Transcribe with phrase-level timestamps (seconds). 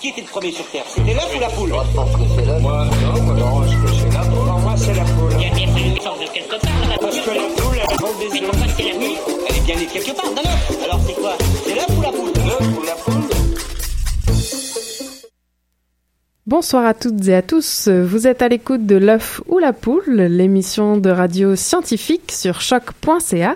[0.00, 0.84] Qui était le premier sur Terre?
[0.88, 1.68] C'était l'œuf ou la poule?
[1.70, 2.62] Moi, je pense que c'est l'œuf.
[2.62, 4.46] Moi, non, moi, non, je pense que c'est la poule.
[4.46, 5.32] Pour moi, c'est la poule.
[5.38, 7.76] Il y a bien fallu une sorte de quelque part, la Parce que la poule,
[7.78, 8.50] elle pond des Mais œufs.
[8.50, 9.16] pourquoi c'est la nuit
[9.48, 10.78] Elle est bien née quelque part, d'un œuf.
[10.84, 11.32] Alors c'est quoi?
[11.66, 12.32] C'est l'œuf ou la poule?
[16.50, 17.86] Bonsoir à toutes et à tous.
[17.86, 23.54] Vous êtes à l'écoute de l'œuf ou la poule, l'émission de radio scientifique sur choc.ca.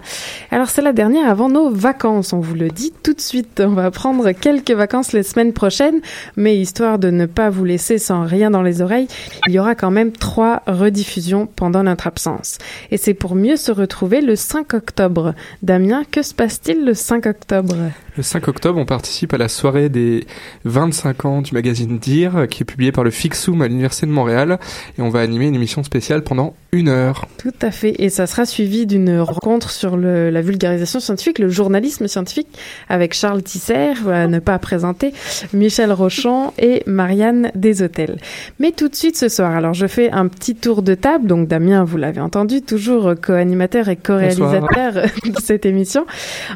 [0.52, 3.58] Alors c'est la dernière avant nos vacances, on vous le dit tout de suite.
[3.58, 6.02] On va prendre quelques vacances les semaines prochaines,
[6.36, 9.08] mais histoire de ne pas vous laisser sans rien dans les oreilles,
[9.48, 12.58] il y aura quand même trois rediffusions pendant notre absence.
[12.92, 15.34] Et c'est pour mieux se retrouver le 5 octobre.
[15.64, 17.74] Damien, que se passe-t-il le 5 octobre?
[18.16, 20.24] Le 5 octobre, on participe à la soirée des
[20.64, 24.60] 25 ans du magazine Dire, qui est publié par le Fixoom à l'Université de Montréal,
[24.96, 27.26] et on va animer une émission spéciale pendant une heure.
[27.38, 27.96] Tout à fait.
[27.98, 32.46] Et ça sera suivi d'une rencontre sur le- la vulgarisation scientifique, le journalisme scientifique,
[32.88, 35.12] avec Charles Tisser, à ne pas présenter,
[35.52, 38.18] Michel Rochon et Marianne Deshôtels.
[38.60, 41.26] Mais tout de suite ce soir, alors je fais un petit tour de table.
[41.26, 44.92] Donc Damien, vous l'avez entendu, toujours co-animateur et co-réalisateur
[45.24, 46.06] de cette émission.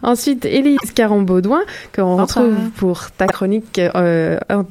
[0.05, 0.79] Ensuite, Élise
[1.49, 4.65] Caron-Baudouin, qu'on retrouve pour ta chronique euh, en-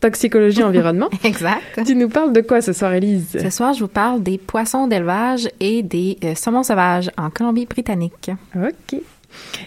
[0.00, 1.08] toxicologie environnement.
[1.22, 1.80] Exact.
[1.86, 3.38] tu nous parles de quoi ce soir, Élise?
[3.40, 8.30] Ce soir, je vous parle des poissons d'élevage et des euh, saumons sauvages en Colombie-Britannique.
[8.56, 9.00] Ok.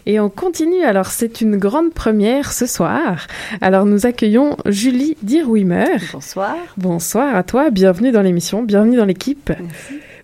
[0.05, 0.83] Et on continue.
[0.83, 3.27] Alors, c'est une grande première ce soir.
[3.59, 5.97] Alors, nous accueillons Julie Dirwimer.
[6.13, 6.55] Bonsoir.
[6.77, 7.69] Bonsoir à toi.
[7.69, 8.63] Bienvenue dans l'émission.
[8.63, 9.51] Bienvenue dans l'équipe.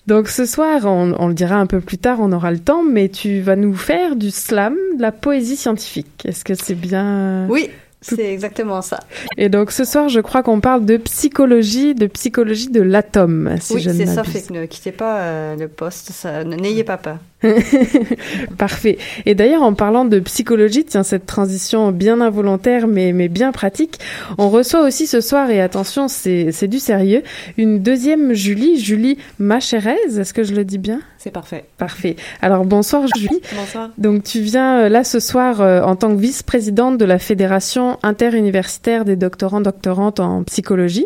[0.06, 3.08] Donc, ce soir, on, le dira un peu plus tard, on aura le temps, mais
[3.08, 6.26] tu vas nous faire du slam, de la poésie scientifique.
[6.26, 7.48] Est-ce que c'est bien?
[7.50, 7.70] Oui,
[8.04, 9.00] c'est exactement ça.
[9.38, 13.74] Et donc, ce soir, je crois qu'on parle de psychologie, de psychologie de l'atome, si
[13.74, 14.16] oui, je ne c'est ça.
[14.16, 14.34] m'abuse.
[14.34, 16.12] Fait que ne quittez pas euh, le poste.
[16.46, 17.18] N'ayez pas peur.
[18.58, 18.98] Parfait.
[19.26, 24.00] Et d'ailleurs, en parlant de psychologie, tiens, cette transition bien involontaire, mais, mais bien pratique,
[24.38, 27.24] on reçoit aussi ce soir, et attention, c'est c'est du sérieux,
[27.58, 31.02] une deuxième Julie, Julie Machérez, est-ce que je le dis bien?
[31.24, 31.64] C'est parfait.
[31.78, 32.18] Parfait.
[32.42, 33.42] Alors, bonsoir Julie.
[33.56, 33.92] Bonsoir.
[33.98, 37.98] Donc, tu viens euh, là ce soir euh, en tant que vice-présidente de la Fédération
[38.04, 41.06] interuniversitaire des doctorants-doctorantes en psychologie.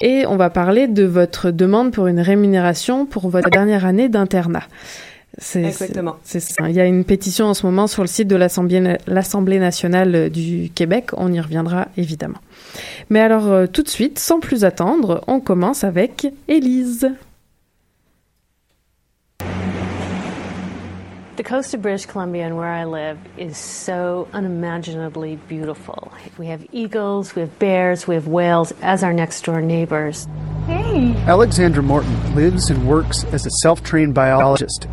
[0.00, 4.62] Et on va parler de votre demande pour une rémunération pour votre dernière année d'internat.
[5.54, 6.16] Exactement.
[6.24, 6.70] C'est ça.
[6.70, 10.28] Il y a une pétition en ce moment sur le site de l'Assemblée nationale euh,
[10.30, 11.10] du Québec.
[11.14, 12.38] On y reviendra évidemment.
[13.10, 17.10] Mais alors, tout de suite, sans plus attendre, on commence avec Élise.
[21.42, 26.12] The coast of British Columbia and where I live is so unimaginably beautiful.
[26.38, 30.28] We have eagles, we have bears, we have whales as our next door neighbors.
[30.66, 31.12] Hey.
[31.26, 34.86] Alexandra Morton lives and works as a self trained biologist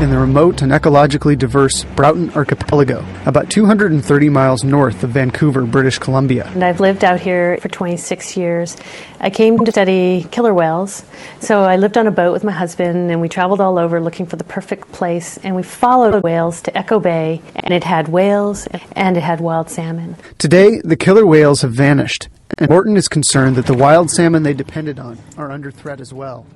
[0.00, 5.98] in the remote and ecologically diverse Broughton Archipelago, about 230 miles north of Vancouver, British
[5.98, 6.46] Columbia.
[6.54, 8.76] And I've lived out here for 26 years.
[9.20, 11.04] I came to study killer whales.
[11.40, 14.24] So I lived on a boat with my husband and we traveled all over looking
[14.24, 18.66] for the perfect place and we followed whales to Echo Bay and it had whales
[18.92, 20.16] and it had wild salmon.
[20.38, 24.54] Today, the killer whales have vanished, and Morton is concerned that the wild salmon they
[24.54, 26.46] depended on are under threat as well.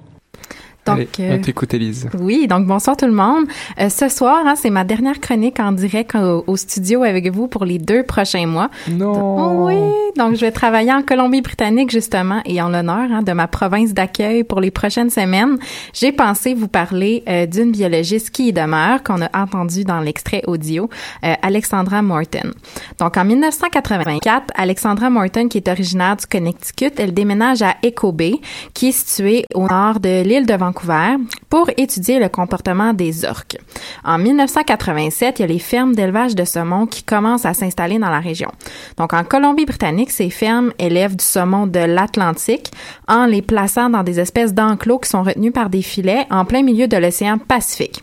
[0.86, 2.08] Donc, Allez, euh, on t'écoute, Élise.
[2.18, 3.44] Oui, donc bonsoir tout le monde.
[3.80, 7.48] Euh, ce soir, hein, c'est ma dernière chronique en direct au, au studio avec vous
[7.48, 8.70] pour les deux prochains mois.
[8.90, 9.12] Non!
[9.14, 9.76] Oh oui,
[10.16, 14.44] donc je vais travailler en Colombie-Britannique justement et en l'honneur hein, de ma province d'accueil
[14.44, 15.58] pour les prochaines semaines.
[15.92, 20.42] J'ai pensé vous parler euh, d'une biologiste qui y demeure, qu'on a entendu dans l'extrait
[20.46, 20.88] audio,
[21.24, 22.52] euh, Alexandra Morton.
[22.98, 28.34] Donc en 1984, Alexandra Morton, qui est originaire du Connecticut, elle déménage à Echo Bay,
[28.74, 30.73] qui est située au nord de l'île de Vancouver,
[31.48, 33.56] pour étudier le comportement des orques.
[34.04, 38.10] En 1987, il y a les fermes d'élevage de saumon qui commencent à s'installer dans
[38.10, 38.50] la région.
[38.96, 42.70] Donc en Colombie-Britannique, ces fermes élèvent du saumon de l'Atlantique
[43.08, 46.62] en les plaçant dans des espèces d'enclos qui sont retenus par des filets en plein
[46.62, 48.02] milieu de l'océan Pacifique.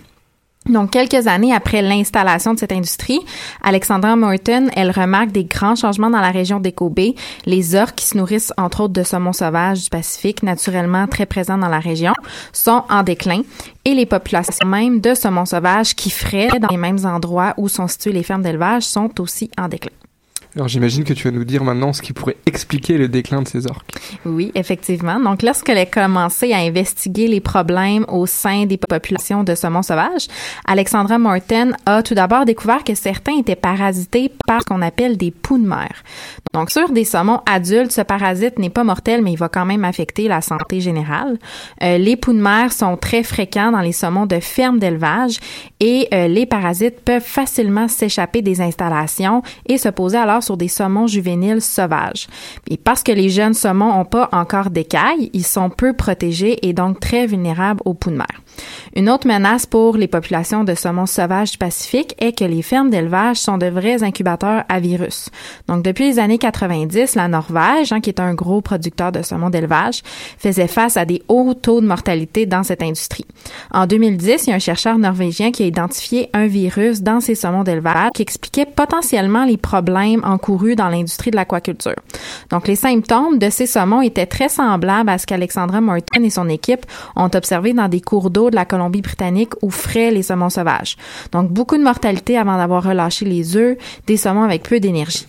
[0.72, 3.20] Donc, quelques années après l'installation de cette industrie,
[3.62, 7.14] Alexandra Morton, elle remarque des grands changements dans la région d'Echo Bay.
[7.46, 11.58] Les orques qui se nourrissent, entre autres, de saumon sauvage du Pacifique, naturellement très présents
[11.58, 12.14] dans la région,
[12.54, 13.42] sont en déclin.
[13.84, 17.88] Et les populations même de saumon sauvage qui fraient dans les mêmes endroits où sont
[17.88, 20.01] situées les fermes d'élevage sont aussi en déclin.
[20.56, 23.48] Alors j'imagine que tu vas nous dire maintenant ce qui pourrait expliquer le déclin de
[23.48, 23.90] ces orques.
[24.26, 25.18] Oui, effectivement.
[25.18, 30.28] Donc, lorsqu'elle a commencé à investiguer les problèmes au sein des populations de saumon sauvage,
[30.66, 35.32] Alexandra Morton a tout d'abord découvert que certains étaient parasités par ce qu'on appelle des
[35.32, 35.92] poux de mer.
[36.54, 39.86] Donc, sur des saumons adultes, ce parasite n'est pas mortel, mais il va quand même
[39.86, 41.40] affecter la santé générale.
[41.82, 45.40] Euh, les poux de mer sont très fréquents dans les saumons de ferme d'élevage
[45.80, 50.68] et euh, les parasites peuvent facilement s'échapper des installations et se poser alors sur des
[50.68, 52.28] saumons juvéniles sauvages.
[52.70, 56.74] Et parce que les jeunes saumons n'ont pas encore d'écailles, ils sont peu protégés et
[56.74, 58.42] donc très vulnérables aux poux de mer.
[58.94, 62.90] Une autre menace pour les populations de saumons sauvages du Pacifique est que les fermes
[62.90, 65.30] d'élevage sont de vrais incubateurs à virus.
[65.70, 69.50] Donc, depuis les années 90, la Norvège, hein, qui est un gros producteur de saumons
[69.50, 70.02] d'élevage,
[70.38, 73.26] faisait face à des hauts taux de mortalité dans cette industrie.
[73.72, 77.36] En 2010, il y a un chercheur norvégien qui a identifié un virus dans ces
[77.36, 81.96] saumons d'élevage qui expliquait potentiellement les problèmes encourus dans l'industrie de l'aquaculture.
[82.50, 86.50] Donc, les symptômes de ces saumons étaient très semblables à ce qu'Alexandra Morton et son
[86.50, 86.86] équipe
[87.16, 90.98] ont observé dans des cours d'eau de la Colombie-Britannique où frais les saumons sauvages.
[91.32, 95.28] Donc, beaucoup de mortalité avant d'avoir relâché les œufs, des saumons avec peu d'énergie.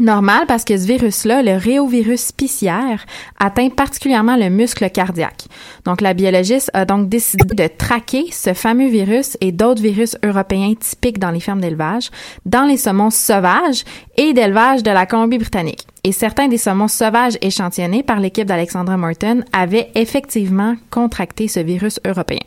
[0.00, 3.04] Normal parce que ce virus-là, le réovirus spiciaire,
[3.38, 5.44] atteint particulièrement le muscle cardiaque.
[5.84, 10.72] Donc, la biologiste a donc décidé de traquer ce fameux virus et d'autres virus européens
[10.80, 12.10] typiques dans les fermes d'élevage,
[12.46, 13.84] dans les saumons sauvages
[14.16, 15.86] et d'élevage de la Colombie-Britannique.
[16.04, 22.00] Et certains des saumons sauvages échantillonnés par l'équipe d'Alexandra Morton avaient effectivement contracté ce virus
[22.06, 22.40] européen.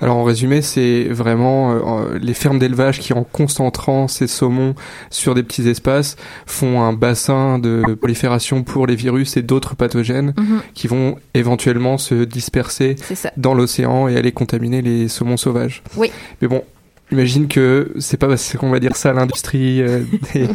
[0.00, 4.74] Alors en résumé, c'est vraiment euh, les fermes d'élevage qui, en concentrant ces saumons
[5.10, 10.34] sur des petits espaces, font un bassin de prolifération pour les virus et d'autres pathogènes
[10.36, 10.60] Mhm.
[10.74, 12.96] qui vont éventuellement se disperser
[13.36, 15.82] dans l'océan et aller contaminer les saumons sauvages.
[15.96, 16.10] Oui.
[16.42, 16.64] Mais bon,
[17.10, 20.00] imagine que c'est pas parce qu'on va dire ça à l'industrie euh,
[20.34, 20.48] des,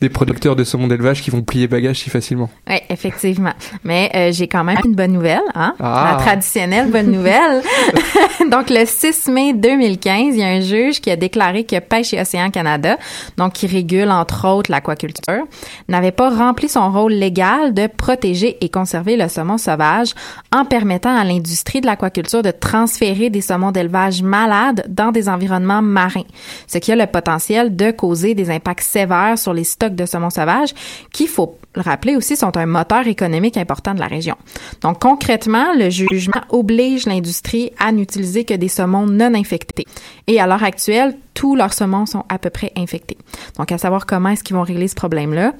[0.00, 2.50] des producteurs de saumon d'élevage qui vont plier bagages si facilement.
[2.68, 3.52] Oui, effectivement.
[3.84, 5.74] Mais euh, j'ai quand même une bonne nouvelle, hein?
[5.80, 6.16] Ah.
[6.18, 7.62] La traditionnelle bonne nouvelle.
[8.50, 12.14] donc, le 6 mai 2015, il y a un juge qui a déclaré que Pêche
[12.14, 12.96] et Océan Canada,
[13.36, 15.44] donc qui régule entre autres l'aquaculture,
[15.88, 20.14] n'avait pas rempli son rôle légal de protéger et conserver le saumon sauvage
[20.52, 25.77] en permettant à l'industrie de l'aquaculture de transférer des saumons d'élevage malades dans des environnements
[25.82, 26.26] marins,
[26.66, 30.30] ce qui a le potentiel de causer des impacts sévères sur les stocks de saumon
[30.30, 30.74] sauvage
[31.12, 34.36] qui, faut le rappeler aussi, sont un moteur économique important de la région.
[34.80, 39.86] Donc concrètement, le jugement oblige l'industrie à n'utiliser que des saumons non infectés.
[40.26, 43.18] Et à l'heure actuelle, tous leurs saumons sont à peu près infectés.
[43.56, 45.52] Donc à savoir comment est-ce qu'ils vont régler ce problème-là.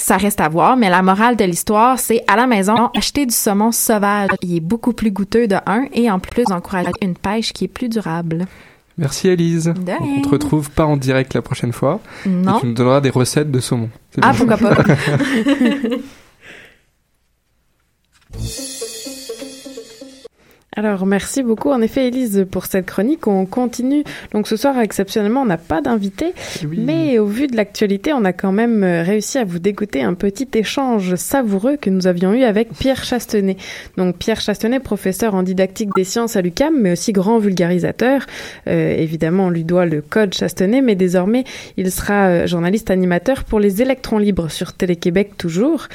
[0.00, 3.34] Ça reste à voir, mais la morale de l'histoire, c'est à la maison, acheter du
[3.34, 4.30] saumon sauvage.
[4.42, 7.68] Il est beaucoup plus goûteux de un et en plus encourager une pêche qui est
[7.68, 8.46] plus durable.
[8.98, 9.72] Merci Elise.
[10.00, 12.00] On te retrouve pas en direct la prochaine fois.
[12.26, 12.58] Non.
[12.58, 13.90] Et tu nous donneras des recettes de saumon.
[14.20, 14.74] Ah, pourquoi pas.
[20.78, 23.26] Alors, merci beaucoup, en effet, Élise, pour cette chronique.
[23.26, 24.04] On continue.
[24.32, 26.26] Donc, ce soir, exceptionnellement, on n'a pas d'invité.
[26.64, 26.78] Oui.
[26.78, 30.14] Mais au vu de l'actualité, on a quand même euh, réussi à vous dégoûter un
[30.14, 33.56] petit échange savoureux que nous avions eu avec Pierre Chastenet.
[33.96, 38.24] Donc, Pierre Chastenet, professeur en didactique des sciences à l'UCAM, mais aussi grand vulgarisateur.
[38.68, 41.42] Euh, évidemment, on lui doit le code Chastenet, mais désormais,
[41.76, 45.88] il sera euh, journaliste animateur pour les électrons libres sur Télé-Québec toujours.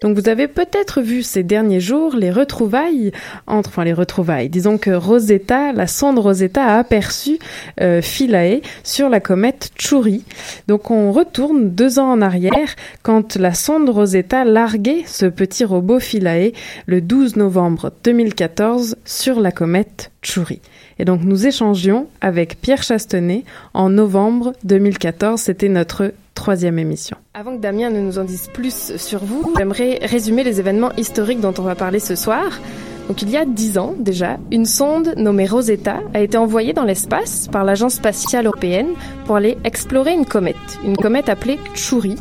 [0.00, 3.12] Donc, vous avez peut-être vu ces derniers jours les retrouvailles
[3.46, 4.29] entre, enfin, les retrouvailles.
[4.48, 7.38] Disons que Rosetta, la sonde Rosetta a aperçu
[7.80, 10.24] euh, Philae sur la comète Chury.
[10.68, 16.00] Donc on retourne deux ans en arrière quand la sonde Rosetta larguait ce petit robot
[16.00, 16.52] Philae
[16.86, 20.60] le 12 novembre 2014 sur la comète Chury.
[20.98, 23.44] Et donc nous échangions avec Pierre Chastenet
[23.74, 25.40] en novembre 2014.
[25.40, 27.16] C'était notre troisième émission.
[27.34, 31.40] Avant que Damien ne nous en dise plus sur vous, j'aimerais résumer les événements historiques
[31.40, 32.60] dont on va parler ce soir.
[33.08, 36.84] Donc il y a dix ans déjà, une sonde nommée Rosetta a été envoyée dans
[36.84, 38.88] l'espace par l'Agence spatiale européenne
[39.24, 42.16] pour aller explorer une comète, une comète appelée Chury,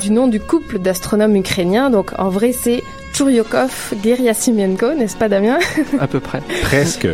[0.00, 1.90] du nom du couple d'astronomes ukrainiens.
[1.90, 5.58] Donc en vrai c'est Churyukov Geriasimienko, n'est-ce pas Damien?
[5.98, 6.40] À peu près.
[6.62, 7.08] Presque.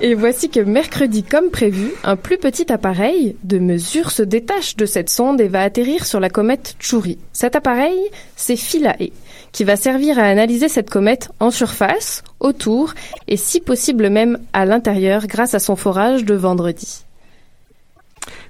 [0.00, 4.86] Et voici que mercredi, comme prévu, un plus petit appareil de mesure se détache de
[4.86, 7.18] cette sonde et va atterrir sur la comète Chury.
[7.32, 7.98] Cet appareil,
[8.36, 9.10] c'est Philae,
[9.52, 12.94] qui va servir à analyser cette comète en surface, autour
[13.26, 17.04] et si possible même à l'intérieur grâce à son forage de vendredi.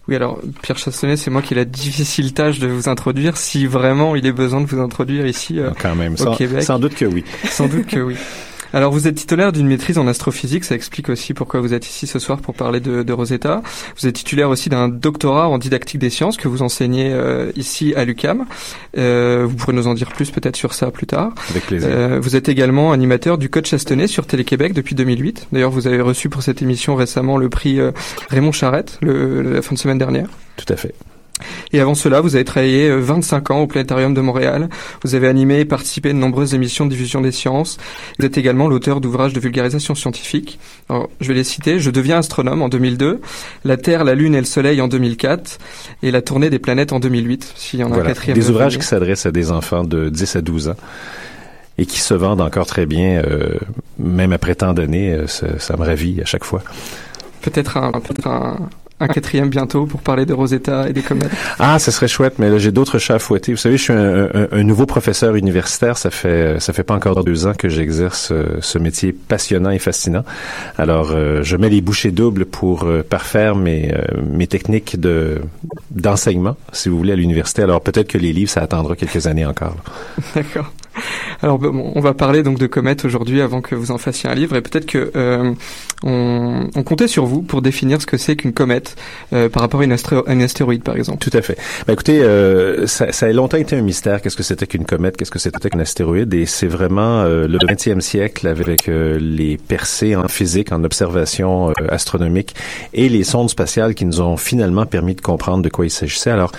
[0.09, 3.67] Oui, alors Pierre Chassonnet, c'est moi qui ai la difficile tâche de vous introduire, si
[3.67, 6.63] vraiment il est besoin de vous introduire ici euh, Quand même, au sans, Québec.
[6.63, 7.25] sans doute que oui.
[7.51, 8.17] Sans doute que oui.
[8.75, 12.07] Alors vous êtes titulaire d'une maîtrise en astrophysique, ça explique aussi pourquoi vous êtes ici
[12.07, 13.63] ce soir pour parler de, de Rosetta.
[13.99, 17.95] Vous êtes titulaire aussi d'un doctorat en didactique des sciences que vous enseignez euh, ici
[17.95, 18.45] à l'UCAM.
[18.97, 21.33] Euh, vous pourrez nous en dire plus peut-être sur ça plus tard.
[21.51, 21.89] Avec plaisir.
[21.91, 25.49] Euh, vous êtes également animateur du Code Chastenay sur Télé-Québec depuis 2008.
[25.53, 27.93] D'ailleurs, vous avez reçu pour cette émission récemment le prix euh,
[28.29, 30.29] Raymond Charette le, la fin de semaine dernière.
[30.57, 30.95] Tout à fait.
[31.73, 34.69] Et avant cela, vous avez travaillé 25 ans au Planétarium de Montréal.
[35.05, 37.79] Vous avez animé et participé à de nombreuses émissions de diffusion des sciences.
[38.19, 40.59] Vous êtes également l'auteur d'ouvrages de vulgarisation scientifique.
[40.89, 41.79] Alors, je vais les citer.
[41.79, 43.21] Je deviens astronome en 2002,
[43.65, 45.59] La Terre, la Lune et le Soleil en 2004
[46.03, 48.37] et La tournée des planètes en 2008, s'il y en a un quatrième.
[48.37, 50.77] Des ouvrages qui s'adressent à des enfants de 10 à 12 ans
[51.79, 53.57] et qui se vendent encore très bien, euh,
[53.99, 55.13] même après tant d'années.
[55.13, 56.63] Euh, ça, ça, me ravit à chaque fois.
[57.41, 58.69] Peut-être un, peut-être un,
[59.01, 61.31] un quatrième bientôt pour parler de Rosetta et des comètes.
[61.59, 63.53] Ah, ce serait chouette, mais là j'ai d'autres chats à fouetter.
[63.53, 65.97] Vous savez, je suis un, un, un, nouveau professeur universitaire.
[65.97, 69.79] Ça fait ça fait pas encore deux ans que j'exerce euh, ce métier passionnant et
[69.79, 70.25] fascinant.
[70.77, 75.41] Alors, euh, je mets les bouchées doubles pour euh, parfaire mes mes techniques de
[75.91, 77.63] d'enseignement, si vous voulez, à l'université.
[77.63, 79.77] Alors peut-être que les livres, ça attendra quelques années encore.
[80.35, 80.73] D'accord.
[81.43, 84.35] Alors bon, on va parler donc de comètes aujourd'hui avant que vous en fassiez un
[84.35, 85.53] livre et peut-être que euh,
[86.03, 88.97] on, on, comptait sur vous pour définir ce que c'est qu'une comète
[89.33, 91.19] euh, par rapport à une, astéroïde par exemple.
[91.19, 91.59] Tout à fait.
[91.87, 94.23] Ben, écoutez, euh, ça, ça, a longtemps été un mystère.
[94.23, 97.59] Qu'est-ce que c'était qu'une comète Qu'est-ce que c'était qu'un astéroïde Et c'est vraiment euh, le
[97.59, 102.55] 20e siècle avec euh, les percées en physique, en observation astronomique
[102.93, 106.31] et les sondes spatiales qui nous ont finalement permis de comprendre de quoi il s'agissait.
[106.31, 106.53] Alors,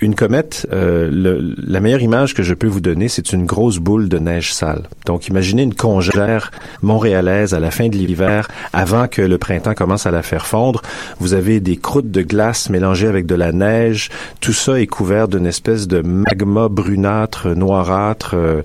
[0.00, 4.08] une comète, le, la meilleure image que je peux vous donner, c'est une grosse boule
[4.08, 4.88] de neige sale.
[5.06, 6.50] Donc, imaginez une congère
[6.82, 10.82] montréalaise à la fin de l'hiver, avant que le printemps commence à la faire fondre.
[11.18, 14.10] Vous avez des croûtes de glace mélangées avec de la neige.
[14.40, 18.62] Tout ça est couvert d'une espèce de magma brunâtre, noirâtre, euh,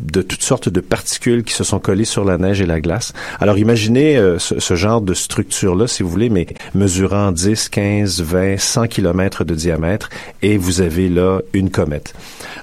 [0.00, 3.12] de toutes sortes de particules qui se sont collées sur la neige et la glace.
[3.40, 8.22] Alors imaginez euh, ce, ce, genre de structure-là, si vous voulez, mais mesurant 10, 15,
[8.22, 10.08] 20, 100 kilomètres de diamètre,
[10.42, 12.14] et vous avez là une comète.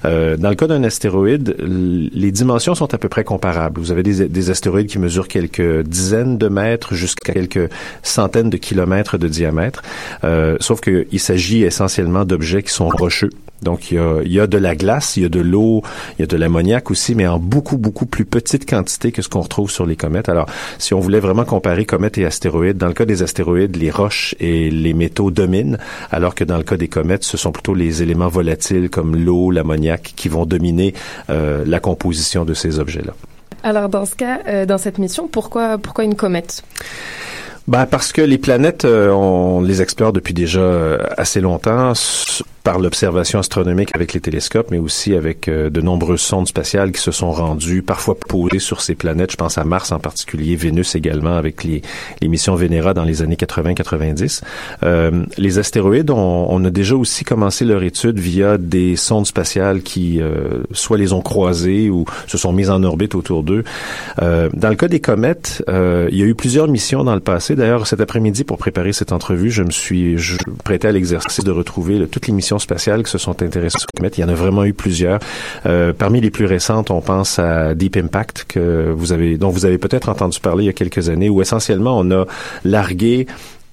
[0.06, 3.80] Euh, dans le cas d'un astéroïde, les dimensions sont à peu près comparables.
[3.80, 7.70] Vous avez des, des astéroïdes qui mesurent quelques dizaines de mètres jusqu'à quelques
[8.04, 9.82] centaines de kilomètres de diamètre,
[10.24, 13.30] euh, sauf qu'il s'agit essentiellement d'objets qui sont rocheux.
[13.62, 15.84] Donc, il y, a, il y a de la glace, il y a de l'eau,
[16.18, 19.30] il y a de l'ammoniac aussi, mais en beaucoup, beaucoup plus petite quantité que ce
[19.30, 20.30] qu'on retrouve sur les comètes.
[20.30, 20.48] Alors,
[20.80, 24.36] si on voulait vraiment comparer comètes et astéroïdes, dans le cas des astéroïdes, les roches
[24.39, 25.77] et les métaux dominent,
[26.12, 29.51] alors que dans le cas des comètes, ce sont plutôt les éléments volatiles comme l'eau,
[29.51, 30.94] l'ammoniac qui vont dominer
[31.30, 33.13] euh, la composition de ces objets-là.
[33.63, 36.63] Alors, dans ce cas, euh, dans cette mission, pourquoi, pourquoi une comète?
[37.68, 41.94] Ben parce que les planètes, euh, on les explore depuis déjà euh, assez longtemps
[42.63, 47.01] par l'observation astronomique avec les télescopes, mais aussi avec euh, de nombreuses sondes spatiales qui
[47.01, 49.32] se sont rendues, parfois posées sur ces planètes.
[49.32, 51.82] Je pense à Mars en particulier, Vénus également, avec les,
[52.27, 54.41] missions Vénéra dans les années 80-90.
[54.84, 59.82] Euh, les astéroïdes, on, on, a déjà aussi commencé leur étude via des sondes spatiales
[59.82, 63.63] qui euh, soit les ont croisées ou se sont mises en orbite autour d'eux.
[64.22, 67.56] Euh, dans le cas des comètes, il y a eu plusieurs missions dans le passé.
[67.56, 70.15] D'ailleurs, cet après-midi, pour préparer cette entrevue, je me suis
[70.63, 74.17] prêté à l'exercice de retrouver toutes les missions spatiales qui se sont intéressées aux comètes.
[74.17, 75.20] Il y en a vraiment eu plusieurs.
[75.65, 79.65] Euh, parmi les plus récentes, on pense à Deep Impact que vous avez, dont vous
[79.65, 82.25] avez peut-être entendu parler il y a quelques années, où essentiellement on a
[82.63, 83.27] largué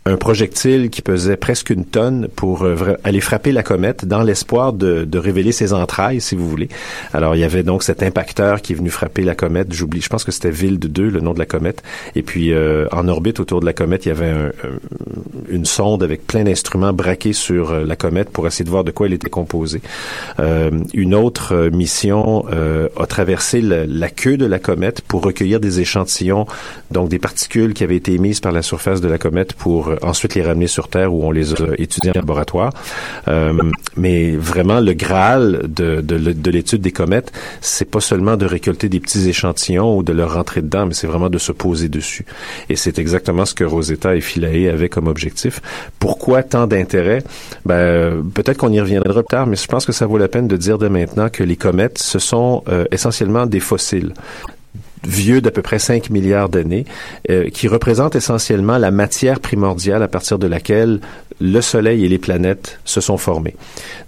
[0.08, 4.72] un projectile qui pesait presque une tonne pour euh, aller frapper la comète dans l'espoir
[4.72, 6.68] de, de, révéler ses entrailles, si vous voulez.
[7.12, 9.72] Alors, il y avait donc cet impacteur qui est venu frapper la comète.
[9.72, 11.82] J'oublie, je pense que c'était Ville de 2, le nom de la comète.
[12.14, 14.50] Et puis, euh, en orbite autour de la comète, il y avait un,
[15.48, 18.90] une sonde avec plein d'instruments braqués sur euh, la comète pour essayer de voir de
[18.90, 19.80] quoi elle était composée.
[20.38, 25.80] Euh, une autre euh, mission a traversé la queue de la comète pour recueillir des
[25.80, 26.46] échantillons,
[26.90, 30.34] donc des particules qui avaient été émises par la surface de la comète pour ensuite
[30.34, 32.72] les ramener sur Terre où on les a étudiés en laboratoire.
[33.28, 33.52] Euh,
[33.96, 38.88] mais vraiment, le Graal de, de, de l'étude des comètes, c'est pas seulement de récolter
[38.88, 42.24] des petits échantillons ou de leur rentrer dedans, mais c'est vraiment de se poser dessus.
[42.68, 45.60] Et c'est exactement ce que Rosetta et Philae avaient comme objectif.
[45.98, 47.22] Pourquoi tant d'intérêt?
[47.64, 50.48] Ben, peut-être qu'on y reviendra plus tard, mais je pense que ça vaut la peine
[50.48, 54.12] de dire de maintenant que les comètes, ce sont euh, essentiellement des fossiles
[55.04, 56.84] vieux d'à peu près 5 milliards d'années,
[57.30, 61.00] euh, qui représente essentiellement la matière primordiale à partir de laquelle
[61.40, 63.54] le Soleil et les planètes se sont formés.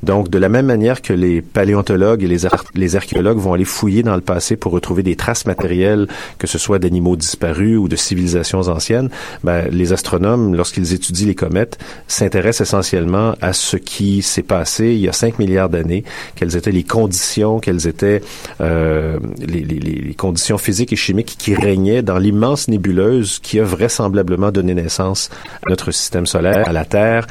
[0.02, 4.02] Donc, de la même manière que les paléontologues et les, les archéologues vont aller fouiller
[4.02, 7.96] dans le passé pour retrouver des traces matérielles, que ce soit d'animaux disparus ou de
[7.96, 9.10] civilisations anciennes,
[9.44, 11.78] ben, les astronomes, lorsqu'ils étudient les comètes,
[12.08, 16.04] s'intéressent essentiellement à ce qui s'est passé il y a 5 milliards d'années,
[16.34, 18.22] quelles étaient les conditions, quelles étaient
[18.60, 23.64] euh, les, les, les conditions physiques et chimiques qui régnaient dans l'immense nébuleuse qui a
[23.64, 25.30] vraisemblablement donné naissance
[25.66, 27.26] à notre système solaire, à la Terre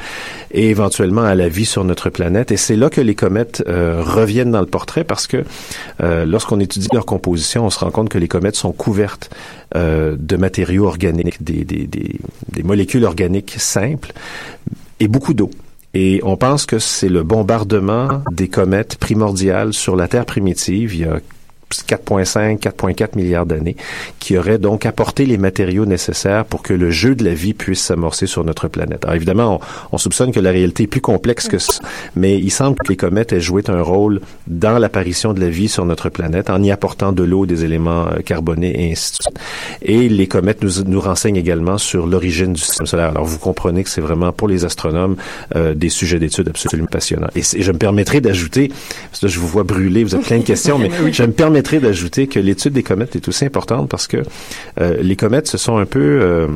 [0.50, 2.52] et éventuellement à la vie sur notre planète.
[2.52, 5.44] Et c'est là que les comètes euh, reviennent dans le portrait parce que
[6.00, 9.30] euh, lorsqu'on étudie leur composition, on se rend compte que les comètes sont couvertes
[9.74, 14.12] euh, de matériaux organiques, des, des molécules organiques simples
[15.00, 15.50] et beaucoup d'eau.
[15.92, 21.00] Et on pense que c'est le bombardement des comètes primordiales sur la Terre primitive il
[21.00, 21.18] y a
[21.70, 23.76] 4,5, 4,4 milliards d'années,
[24.18, 27.80] qui aurait donc apporté les matériaux nécessaires pour que le jeu de la vie puisse
[27.80, 29.04] s'amorcer sur notre planète.
[29.04, 29.60] Alors évidemment,
[29.92, 31.80] on, on, soupçonne que la réalité est plus complexe que ça,
[32.16, 35.68] mais il semble que les comètes aient joué un rôle dans l'apparition de la vie
[35.68, 39.22] sur notre planète en y apportant de l'eau, des éléments euh, carbonés et ainsi de
[39.22, 39.38] suite.
[39.82, 43.10] Et les comètes nous, nous renseignent également sur l'origine du système solaire.
[43.10, 45.16] Alors vous comprenez que c'est vraiment pour les astronomes
[45.56, 47.28] euh, des sujets d'études absolument passionnants.
[47.36, 48.68] Et, et je me permettrai d'ajouter,
[49.10, 51.32] parce que là, je vous vois brûler, vous avez plein de questions, mais je me
[51.32, 54.22] permets permettrait d'ajouter que l'étude des comètes est aussi importante parce que
[54.80, 56.20] euh, les comètes, ce sont un peu...
[56.22, 56.48] Euh,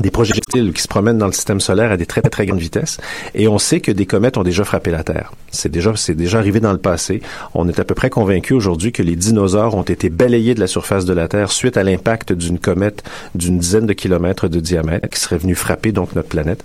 [0.00, 2.96] des projectiles qui se promènent dans le système solaire à des très très grandes vitesses
[3.34, 5.34] et on sait que des comètes ont déjà frappé la Terre.
[5.50, 7.20] C'est déjà c'est déjà arrivé dans le passé.
[7.52, 10.66] On est à peu près convaincu aujourd'hui que les dinosaures ont été balayés de la
[10.66, 15.10] surface de la Terre suite à l'impact d'une comète d'une dizaine de kilomètres de diamètre
[15.10, 16.64] qui serait venue frapper donc notre planète.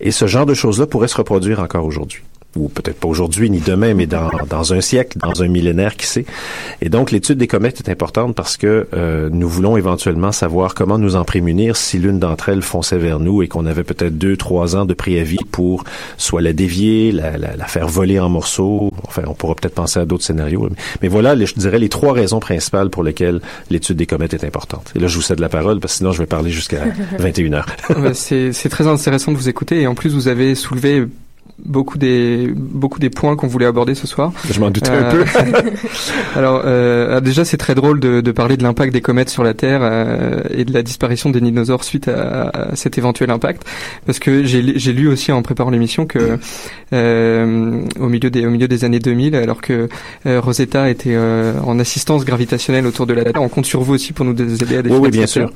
[0.00, 2.24] Et ce genre de choses-là pourrait se reproduire encore aujourd'hui
[2.56, 6.06] ou peut-être pas aujourd'hui ni demain, mais dans, dans un siècle, dans un millénaire, qui
[6.06, 6.24] sait.
[6.80, 10.98] Et donc, l'étude des comètes est importante parce que euh, nous voulons éventuellement savoir comment
[10.98, 14.36] nous en prémunir si l'une d'entre elles fonçait vers nous et qu'on avait peut-être deux,
[14.36, 15.84] trois ans de préavis pour
[16.16, 18.92] soit la dévier, la, la, la, faire voler en morceaux.
[19.06, 20.68] Enfin, on pourra peut-être penser à d'autres scénarios.
[21.02, 24.44] Mais voilà, les, je dirais, les trois raisons principales pour lesquelles l'étude des comètes est
[24.44, 24.92] importante.
[24.94, 26.84] Et là, je vous cède la parole parce que sinon, je vais parler jusqu'à
[27.18, 27.66] 21 heures.
[28.14, 31.06] C'est très intéressant de vous écouter et en plus, vous avez soulevé
[31.58, 34.32] beaucoup des beaucoup des points qu'on voulait aborder ce soir.
[34.50, 35.24] Je m'en doutais euh, un peu.
[36.36, 39.54] alors euh, déjà c'est très drôle de, de parler de l'impact des comètes sur la
[39.54, 43.64] Terre euh, et de la disparition des dinosaures suite à, à cet éventuel impact
[44.04, 46.38] parce que j'ai lu aussi en préparant l'émission que
[46.92, 49.88] euh, au milieu des au milieu des années 2000 alors que
[50.26, 54.12] euh, Rosetta était en assistance gravitationnelle autour de la Terre on compte sur vous aussi
[54.12, 55.50] pour nous aider à définir oui, oui, bien sûr.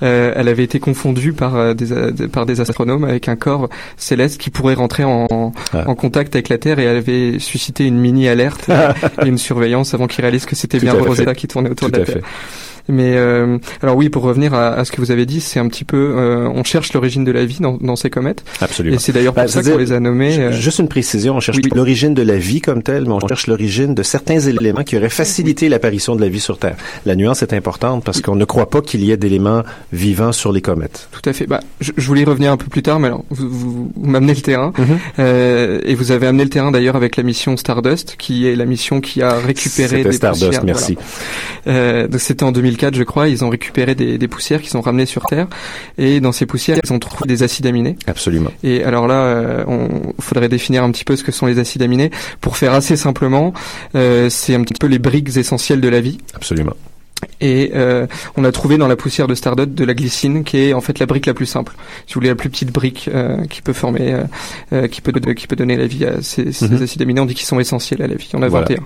[0.00, 1.86] elle avait été confondue par des
[2.32, 5.84] par des astronomes avec un corps céleste qui pourrait rentrer en en, ah.
[5.86, 8.68] en, contact avec la Terre et elle avait suscité une mini alerte
[9.24, 11.98] et une surveillance avant qu'ils réalisent que c'était bien Rosetta qui tournait autour Tout de
[12.00, 12.16] la Terre.
[12.16, 12.22] Fait.
[12.88, 15.68] Mais euh, alors oui, pour revenir à, à, ce que vous avez dit, c'est un
[15.68, 18.44] petit peu, euh, on cherche l'origine de la vie dans, dans, ces comètes.
[18.60, 18.96] Absolument.
[18.96, 20.38] Et c'est d'ailleurs pour bah, ça qu'on les a nommés.
[20.38, 20.52] Euh...
[20.52, 21.70] Juste une précision, on cherche oui.
[21.74, 25.08] l'origine de la vie comme telle, mais on cherche l'origine de certains éléments qui auraient
[25.08, 26.76] facilité l'apparition de la vie sur Terre.
[27.06, 30.52] La nuance est importante parce qu'on ne croit pas qu'il y ait d'éléments vivants sur
[30.52, 31.08] les comètes.
[31.12, 31.46] Tout à fait.
[31.46, 34.06] Bah, je, je voulais y revenir un peu plus tard, mais alors vous, vous, vous
[34.06, 34.84] m'amenez le terrain Mhm.
[34.84, 35.80] mm -hmm.
[35.84, 39.00] et vous avez amené le terrain d'ailleurs avec la mission Stardust, qui est la mission
[39.00, 40.64] qui a récupéré des Stardust, poussières.
[40.64, 40.96] Merci.
[41.64, 42.08] Voilà.
[42.08, 43.28] donc c'était en 2004, je crois.
[43.28, 45.46] Ils ont récupéré des, des poussières qui sont ramenées sur Terre
[45.98, 47.96] et dans ces poussières ils ont trouvé des acides aminés.
[48.06, 48.50] Absolument.
[48.62, 51.82] Et alors là, euh, on faudrait définir un petit peu ce que sont les acides
[51.82, 52.10] aminés.
[52.40, 53.52] Pour faire assez simplement,
[53.94, 56.18] euh, c'est un petit peu les briques essentielles de la vie.
[56.34, 56.74] Absolument.
[57.40, 58.06] Et euh,
[58.36, 60.98] on a trouvé dans la poussière de Stardust de la glycine, qui est en fait
[60.98, 61.72] la brique la plus simple.
[62.06, 64.16] Si vous voulez, la plus petite brique euh, qui peut former,
[64.72, 66.72] euh, qui peut qui peut donner la vie à ces, ces Mhm.
[66.72, 66.82] mm -hmm.
[66.84, 67.20] acides aminés.
[67.20, 68.28] On dit qu'ils sont essentiels à la vie.
[68.34, 68.66] En a Voilà.
[68.66, 68.82] 21.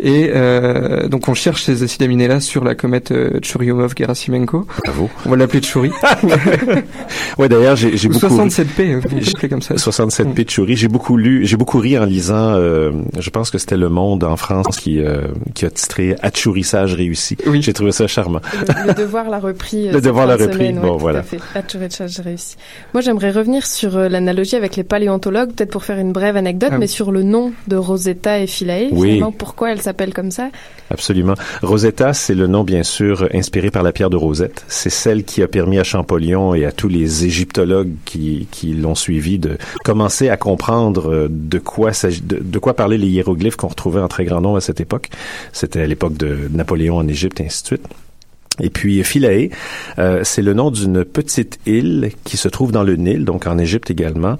[0.00, 4.66] Et euh, donc on cherche ces acides aminés là sur la comète euh, Churyumov-Gerasimenko.
[4.84, 5.08] Bravo.
[5.24, 5.90] On va l'appeler Tchouri.
[7.38, 9.74] ouais, d'ailleurs, j'ai j'ai Ou beaucoup 67P, vous comme ça.
[9.74, 10.74] 67P de.
[10.74, 12.54] J'ai beaucoup lu, j'ai beaucoup ri en lisant.
[12.54, 16.94] euh, je pense que c'était Le Monde en France qui euh, qui a titré Achourissage
[16.94, 17.36] réussi.
[17.46, 17.60] Oui.
[17.66, 18.40] J'ai trouvé ça charmant.
[18.54, 19.88] Le, le devoir l'a repris.
[19.88, 21.24] euh, Le Devoir l'a repris, semaine, bon, ouais, voilà.
[21.56, 22.54] Atchourissage réussi.
[22.94, 26.70] Moi, j'aimerais revenir sur euh, l'analogie avec les paléontologues, peut-être pour faire une brève anecdote,
[26.72, 28.88] Ah mais sur le nom de Rosetta et Philae.
[28.92, 29.20] Oui.
[29.36, 30.50] Pourquoi elle s'appelle comme ça?
[30.90, 31.34] Absolument.
[31.62, 34.64] Rosetta, c'est le nom bien sûr inspiré par la pierre de Rosette.
[34.68, 38.94] C'est celle qui a permis à Champollion et à tous les égyptologues qui, qui l'ont
[38.94, 43.66] suivi de commencer à comprendre euh, de quoi de, de quoi parlaient les hiéroglyphes qu'on
[43.66, 45.08] retrouvait en très grand nombre à cette époque.
[45.52, 47.40] C'était à l'époque de Napoléon en Égypte
[48.60, 49.50] Et puis Philae,
[49.98, 53.58] euh, c'est le nom d'une petite île qui se trouve dans le Nil, donc en
[53.58, 54.38] Égypte également,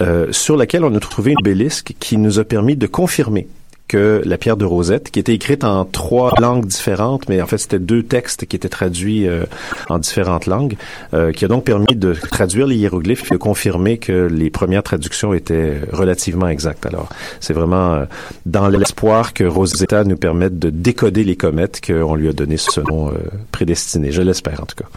[0.00, 3.48] euh, sur laquelle on a trouvé une obélisque qui nous a permis de confirmer
[3.90, 7.58] que la pierre de Rosette, qui était écrite en trois langues différentes, mais en fait
[7.58, 9.46] c'était deux textes qui étaient traduits euh,
[9.88, 10.76] en différentes langues,
[11.12, 14.84] euh, qui a donc permis de traduire les hiéroglyphes et de confirmer que les premières
[14.84, 16.86] traductions étaient relativement exactes.
[16.86, 17.08] Alors
[17.40, 18.04] c'est vraiment euh,
[18.46, 22.80] dans l'espoir que Rosetta nous permette de décoder les comètes qu'on lui a donné ce
[22.80, 23.12] nom
[23.50, 24.12] prédestiné.
[24.12, 24.88] Je l'espère en tout cas.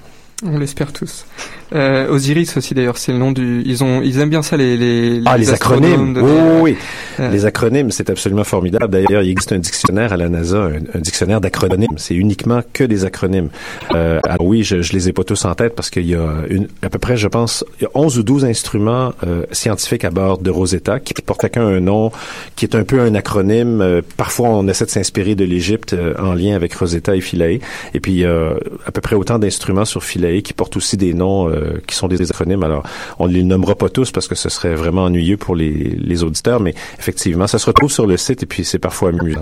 [0.46, 1.26] On l'espère tous.
[1.74, 3.64] Euh, Osiris aussi d'ailleurs, c'est le nom du.
[3.66, 5.22] Ils ont, ils aiment bien ça les les.
[5.26, 6.18] Ah, les acronymes.
[6.18, 6.32] Oui,
[6.62, 6.78] oui,
[7.20, 7.30] oui.
[7.32, 8.90] Les acronymes, c'est absolument formidable.
[8.90, 11.98] D'ailleurs, il existe un dictionnaire à la NASA, un, dictionnaire d'acronymes.
[11.98, 13.50] C'est uniquement que des acronymes.
[13.94, 16.44] Euh, alors oui, je, je les ai pas tous en tête parce qu'il y a
[16.50, 20.06] une, à peu près, je pense, il y a 11 ou 12 instruments euh, scientifiques
[20.06, 22.12] à bord de Rosetta qui portent chacun un nom
[22.56, 23.82] qui est un peu un acronyme.
[23.82, 27.60] Euh, parfois, on essaie de s'inspirer de l'Égypte euh, en lien avec Rosetta et Philae.
[27.94, 28.54] Et puis, il y a
[28.86, 31.50] à peu près autant d'instruments sur Philae qui portent aussi des noms
[31.88, 32.64] qui sont des acronymes.
[32.64, 32.84] Alors,
[33.20, 36.24] on ne les nommera pas tous parce que ce serait vraiment ennuyeux pour les, les
[36.24, 39.42] auditeurs, mais effectivement, ça se retrouve sur le site et puis c'est parfois amusant.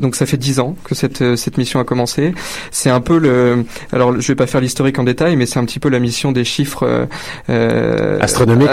[0.00, 2.34] Donc ça fait dix ans que cette euh, cette mission a commencé.
[2.70, 5.64] C'est un peu le alors je vais pas faire l'historique en détail, mais c'est un
[5.64, 7.06] petit peu la mission des chiffres euh,
[7.48, 8.70] euh astronomiques.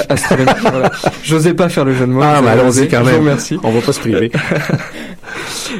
[0.61, 0.91] voilà.
[1.23, 2.21] J'osais pas faire le jeu de mots.
[2.23, 3.23] Ah, mais allons-y quand même.
[3.23, 3.57] Merci.
[3.63, 4.31] On va pas se priver.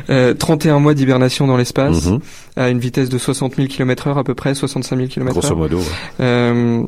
[0.10, 2.20] euh, 31 mois d'hibernation dans l'espace mm-hmm.
[2.56, 5.42] à une vitesse de 60 000 km heure à peu près, 65 000 km heure.
[5.42, 5.80] Grosso modo.
[6.20, 6.86] Ouais.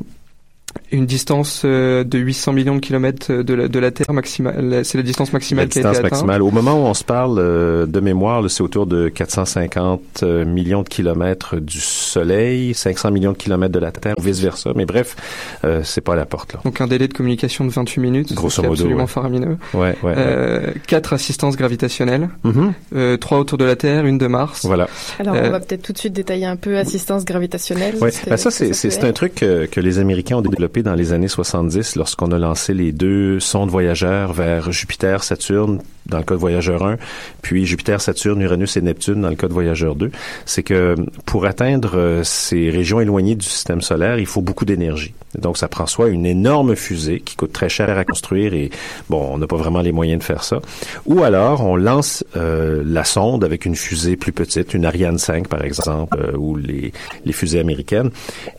[0.74, 4.84] Euh, une distance euh, de 800 millions de kilomètres de la, de la Terre maximale.
[4.84, 6.42] C'est la distance maximale la qui a été maximale.
[6.42, 10.82] Au moment où on se parle euh, de mémoire, c'est autour de 450 euh, millions
[10.82, 14.70] de kilomètres du Soleil, 500 millions de kilomètres de la Terre, vice versa.
[14.76, 15.16] Mais bref,
[15.64, 16.60] euh, c'est pas à la porte là.
[16.64, 19.06] Donc un délai de communication de 28 minutes, grosso modo, absolument ouais.
[19.06, 19.56] faramineux.
[19.74, 23.18] Ouais, ouais, euh, Quatre assistances gravitationnelles, mm -hmm.
[23.18, 24.64] trois autour de la Terre, une de Mars.
[24.64, 24.88] Voilà.
[25.18, 27.96] Alors on va peut-être tout de suite détailler un peu assistance gravitationnelle.
[28.00, 28.10] Ouais.
[28.28, 31.96] Ben, ça c'est un truc que, que les Américains ont développé dans les années 70
[31.96, 36.84] lorsqu'on a lancé les deux sondes voyageurs vers Jupiter, Saturne dans le cas de Voyageur
[36.84, 36.96] 1,
[37.42, 40.10] puis Jupiter, Saturne, Uranus et Neptune dans le cas de Voyageur 2,
[40.44, 45.14] c'est que pour atteindre ces régions éloignées du système solaire, il faut beaucoup d'énergie.
[45.38, 48.70] Donc ça prend soit une énorme fusée qui coûte très cher à construire et
[49.10, 50.60] bon, on n'a pas vraiment les moyens de faire ça,
[51.04, 55.48] ou alors on lance euh, la sonde avec une fusée plus petite, une Ariane 5
[55.48, 56.92] par exemple, euh, ou les,
[57.24, 58.10] les fusées américaines,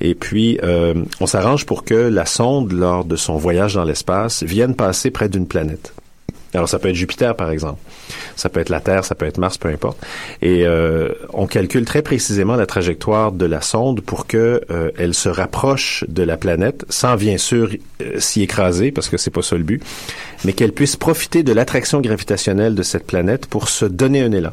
[0.02, 4.44] et puis euh, on s'arrange pour que la sonde lors de son voyage dans l'espace
[4.44, 5.94] vienne passer près d'une planète.
[6.54, 7.80] Alors ça peut être Jupiter par exemple,
[8.36, 9.98] ça peut être la Terre, ça peut être Mars, peu importe.
[10.42, 15.14] Et euh, on calcule très précisément la trajectoire de la sonde pour que euh, elle
[15.14, 17.70] se rapproche de la planète, sans bien sûr
[18.02, 19.84] euh, s'y écraser parce que c'est pas ça le but,
[20.46, 24.52] mais qu'elle puisse profiter de l'attraction gravitationnelle de cette planète pour se donner un élan.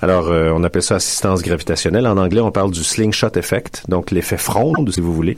[0.00, 2.06] Alors on appelle ça assistance gravitationnelle.
[2.06, 5.36] En anglais, on parle du slingshot effect, donc l'effet fronde si vous voulez.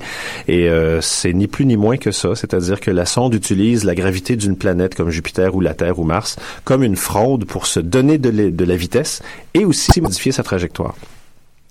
[0.49, 0.69] Et
[1.01, 4.57] c'est ni plus ni moins que ça, c'est-à-dire que la sonde utilise la gravité d'une
[4.57, 8.65] planète comme Jupiter ou la Terre ou Mars comme une fronde pour se donner de
[8.65, 9.23] la vitesse
[9.55, 10.95] et aussi modifier sa trajectoire.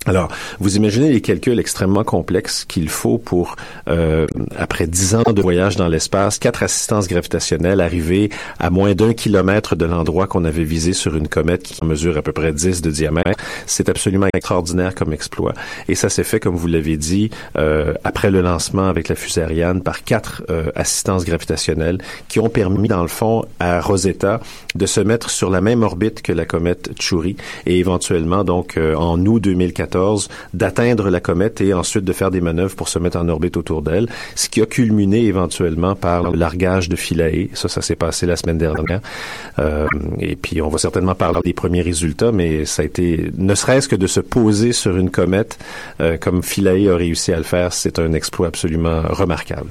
[0.06, 3.56] Alors, vous imaginez les calculs extrêmement complexes qu'il faut pour,
[3.88, 9.14] euh, après dix ans de voyage dans l'espace, quatre assistances gravitationnelles, arriver à moins d'un
[9.14, 12.82] kilomètre de l'endroit qu'on avait visé sur une comète qui mesure à peu près 10
[12.82, 13.32] de diamètre.
[13.66, 15.54] C'est absolument extraordinaire comme exploit.
[15.88, 19.42] Et ça s'est fait, comme vous l'avez dit, euh, après le lancement avec la fusée
[19.42, 24.42] Ariane par quatre euh, assistances gravitationnelles qui ont permis, dans le fond, à Rosetta
[24.76, 28.96] de se mettre sur la même orbite que la comète Chury et éventuellement, donc, euh,
[28.96, 29.93] en août 2014,
[30.54, 33.82] d'atteindre la comète et ensuite de faire des manœuvres pour se mettre en orbite autour
[33.82, 37.50] d'elle, ce qui a culminé éventuellement par le largage de Philae.
[37.54, 39.02] Ça, ça s'est passé la semaine dernière.
[39.60, 39.88] Euh,
[40.20, 43.88] et puis, on va certainement parler des premiers résultats, mais ça a été, ne serait-ce
[43.88, 45.58] que de se poser sur une comète
[46.02, 49.70] euh, comme Philae a réussi à le faire, c'est un exploit absolument remarquable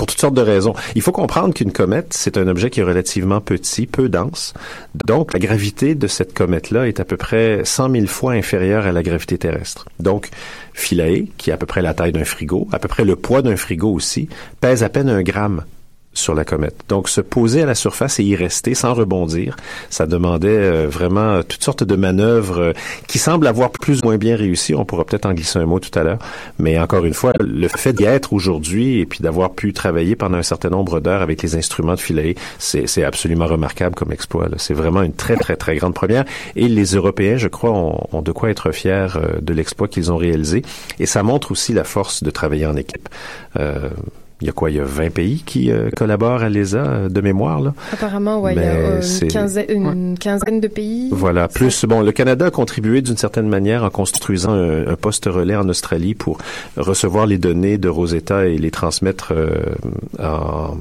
[0.00, 0.72] pour toutes sortes de raisons.
[0.94, 4.54] Il faut comprendre qu'une comète, c'est un objet qui est relativement petit, peu dense.
[5.04, 8.92] Donc, la gravité de cette comète-là est à peu près 100 000 fois inférieure à
[8.92, 9.84] la gravité terrestre.
[9.98, 10.30] Donc,
[10.72, 13.42] Philae, qui est à peu près la taille d'un frigo, à peu près le poids
[13.42, 14.30] d'un frigo aussi,
[14.62, 15.64] pèse à peine un gramme
[16.12, 16.74] sur la comète.
[16.88, 19.56] Donc, se poser à la surface et y rester sans rebondir,
[19.90, 22.72] ça demandait euh, vraiment toutes sortes de manœuvres euh,
[23.06, 24.74] qui semblent avoir plus ou moins bien réussi.
[24.74, 26.18] On pourra peut-être en glisser un mot tout à l'heure.
[26.58, 30.38] Mais encore une fois, le fait d'y être aujourd'hui et puis d'avoir pu travailler pendant
[30.38, 34.48] un certain nombre d'heures avec les instruments de Philae, c'est absolument remarquable comme exploit.
[34.56, 36.24] C'est vraiment une très, très, très grande première.
[36.56, 40.10] Et les Européens, je crois, ont, ont de quoi être fiers euh, de l'exploit qu'ils
[40.10, 40.62] ont réalisé.
[40.98, 43.08] Et ça montre aussi la force de travailler en équipe.
[44.40, 46.78] Euh, il y a quoi, il y a 20 pays qui euh, collaborent à l'ESA
[46.78, 47.74] euh, de mémoire, là?
[47.92, 51.08] Apparemment, ouais, il y a euh, une, quinzaine, une quinzaine, de pays.
[51.12, 51.48] Voilà.
[51.48, 55.56] Plus, bon, le Canada a contribué d'une certaine manière en construisant un, un, poste relais
[55.56, 56.38] en Australie pour
[56.76, 59.32] recevoir les données de Rosetta et les transmettre
[60.18, 60.76] en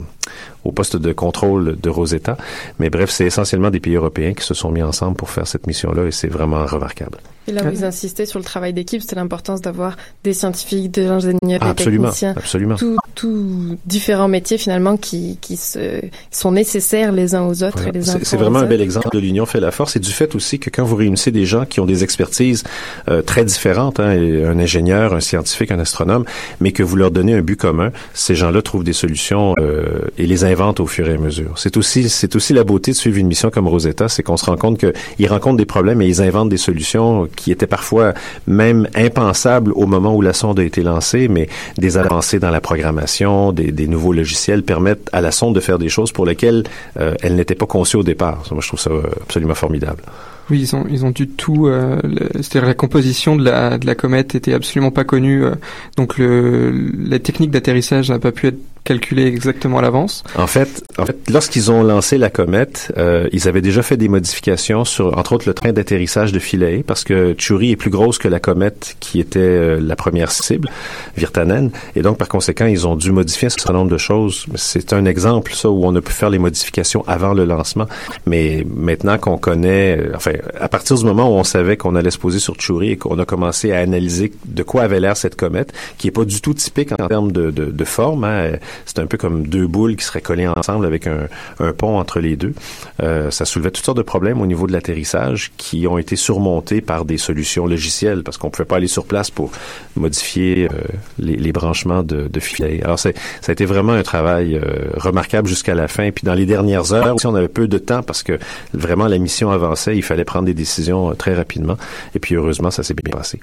[0.64, 2.38] au poste de contrôle de Rosetta.
[2.80, 5.68] Mais bref, c'est essentiellement des pays européens qui se sont mis ensemble pour faire cette
[5.68, 7.18] mission-là et c'est vraiment remarquable.
[7.48, 11.08] Et là où ils insistaient sur le travail d'équipe, c'était l'importance d'avoir des scientifiques, des
[11.08, 12.76] ingénieurs, des absolument, techniciens, absolument.
[12.76, 17.82] Tous tout différents métiers finalement qui, qui, se, qui sont nécessaires les uns aux autres
[17.82, 18.02] voilà.
[18.02, 20.70] C'est vraiment un bel exemple de l'union fait la force et du fait aussi que
[20.70, 22.64] quand vous réunissez des gens qui ont des expertises
[23.10, 26.24] euh, très différentes, hein, un ingénieur, un scientifique, un astronome,
[26.62, 30.28] mais que vous leur donnez un but commun, ces gens-là trouvent des solutions euh, et
[30.28, 31.54] les invente au fur et à mesure.
[31.56, 34.46] C'est aussi c'est aussi la beauté de suivre une mission comme Rosetta, c'est qu'on se
[34.46, 38.14] rend compte qu'ils rencontrent des problèmes et ils inventent des solutions qui étaient parfois
[38.46, 42.62] même impensables au moment où la sonde a été lancée, mais des avancées dans la
[42.62, 46.64] programmation, des, des nouveaux logiciels permettent à la sonde de faire des choses pour lesquelles
[47.00, 48.44] euh, elle n'était pas conçue au départ.
[48.52, 50.04] Moi, je trouve ça absolument formidable.
[50.50, 51.68] Oui, ils ont ils ont du tout.
[51.68, 52.00] Euh,
[52.34, 55.54] C'est-à-dire la composition de la de la comète était absolument pas connue, euh,
[55.96, 60.24] donc le la technique d'atterrissage n'a pas pu être calculé exactement à l'avance.
[60.36, 64.10] En fait, en fait, lorsqu'ils ont lancé la comète, euh, ils avaient déjà fait des
[64.10, 68.18] modifications sur, entre autres, le train d'atterrissage de Philae, parce que Chury est plus grosse
[68.18, 70.70] que la comète qui était euh, la première cible,
[71.18, 74.46] Virtanen, et donc par conséquent, ils ont dû modifier un certain nombre de choses.
[74.56, 77.86] C'est un exemple, ça, où on a pu faire les modifications avant le lancement,
[78.26, 82.12] mais maintenant qu'on connaît, euh, enfin, à partir du moment où on savait qu'on allait
[82.12, 85.36] se poser sur Chury et qu'on a commencé à analyser de quoi avait l'air cette
[85.36, 88.54] comète, qui est pas du tout typique en termes de, de, de forme, hein,
[88.86, 91.28] c'est un peu comme deux boules qui seraient collées ensemble avec un,
[91.60, 92.54] un pont entre les deux.
[93.02, 96.82] Euh, ça soulevait toutes sortes de problèmes au niveau de l'atterrissage qui ont été surmontés
[96.82, 99.52] par des solutions logicielles parce qu'on pouvait pas aller sur place pour
[99.96, 100.76] modifier euh,
[101.18, 102.82] les, les, branchements de, de filets.
[102.84, 103.10] Alors ça
[103.48, 106.12] a été vraiment un travail euh, remarquable jusqu'à la fin.
[106.12, 108.40] Puis dans les dernières heures, aussi, on avait peu de temps parce que
[108.74, 109.96] vraiment la mission avançait.
[109.96, 111.78] Il fallait prendre des décisions euh, très rapidement.
[112.16, 113.40] Et puis heureusement, ça s'est bien passé.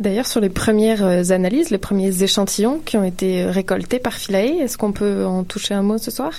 [0.00, 4.14] D'ailleurs, sur les premières euh, analyses, les premiers échantillons qui ont été euh, récoltés par
[4.14, 6.32] Philae, est-ce qu'on peut en toucher un mot ce soir?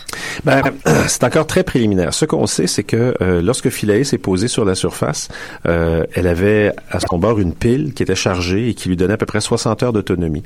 [0.44, 0.62] Ben,
[1.08, 2.13] c'est encore très préliminaire.
[2.13, 5.30] Ce qu'on sait, c'est que euh, lorsque Philae s'est posée sur la surface,
[5.63, 9.18] elle avait à son bord une pile qui était chargée et qui lui donnait à
[9.18, 10.44] peu près 60 heures d'autonomie.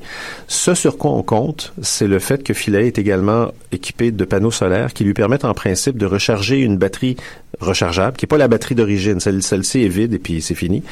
[0.48, 4.52] Ce sur quoi on compte, c'est le fait que Philae est également équipé de panneaux
[4.52, 7.17] solaires qui lui permettent en principe de recharger une batterie
[7.60, 9.20] rechargeable, qui n'est pas la batterie d'origine.
[9.20, 10.84] Celle, celle-ci est vide et puis c'est fini.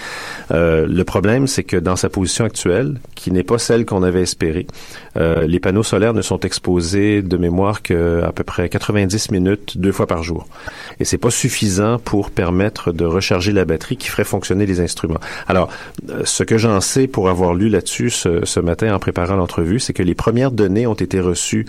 [0.51, 4.21] Euh, le problème, c'est que dans sa position actuelle, qui n'est pas celle qu'on avait
[4.21, 4.67] espérée,
[5.17, 9.91] euh, les panneaux solaires ne sont exposés de mémoire qu'à peu près 90 minutes, deux
[9.91, 10.47] fois par jour.
[10.99, 15.19] Et c'est pas suffisant pour permettre de recharger la batterie qui ferait fonctionner les instruments.
[15.47, 15.69] Alors,
[16.09, 19.79] euh, ce que j'en sais pour avoir lu là-dessus ce, ce matin en préparant l'entrevue,
[19.79, 21.65] c'est que les premières données ont été reçues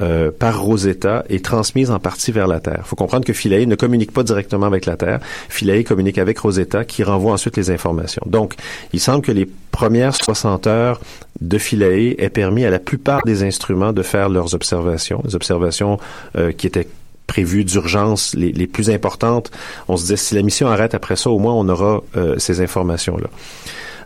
[0.00, 2.78] euh, par Rosetta et transmises en partie vers la Terre.
[2.78, 5.20] Il faut comprendre que Philae ne communique pas directement avec la Terre.
[5.50, 8.22] Philae communique avec Rosetta qui renvoie ensuite les informations.
[8.24, 8.54] Donc,
[8.94, 10.98] il semble que les premières 60 heures
[11.42, 15.98] de Philae aient permis à la plupart des instruments de faire leurs observations, les observations
[16.36, 16.88] euh, qui étaient
[17.26, 19.50] prévues d'urgence, les, les, plus importantes.
[19.88, 22.60] On se disait, si la mission arrête après ça, au moins on aura euh, ces
[22.60, 23.28] informations-là.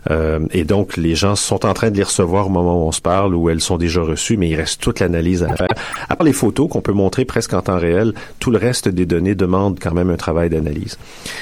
[0.09, 2.91] Euh, et donc, les gens sont en train de les recevoir au moment où on
[2.91, 5.67] se parle, où elles sont déjà reçues, mais il reste toute l'analyse à faire.
[6.09, 9.05] À part les photos qu'on peut montrer presque en temps réel, tout le reste des
[9.05, 10.97] données demande quand même un travail d'analyse.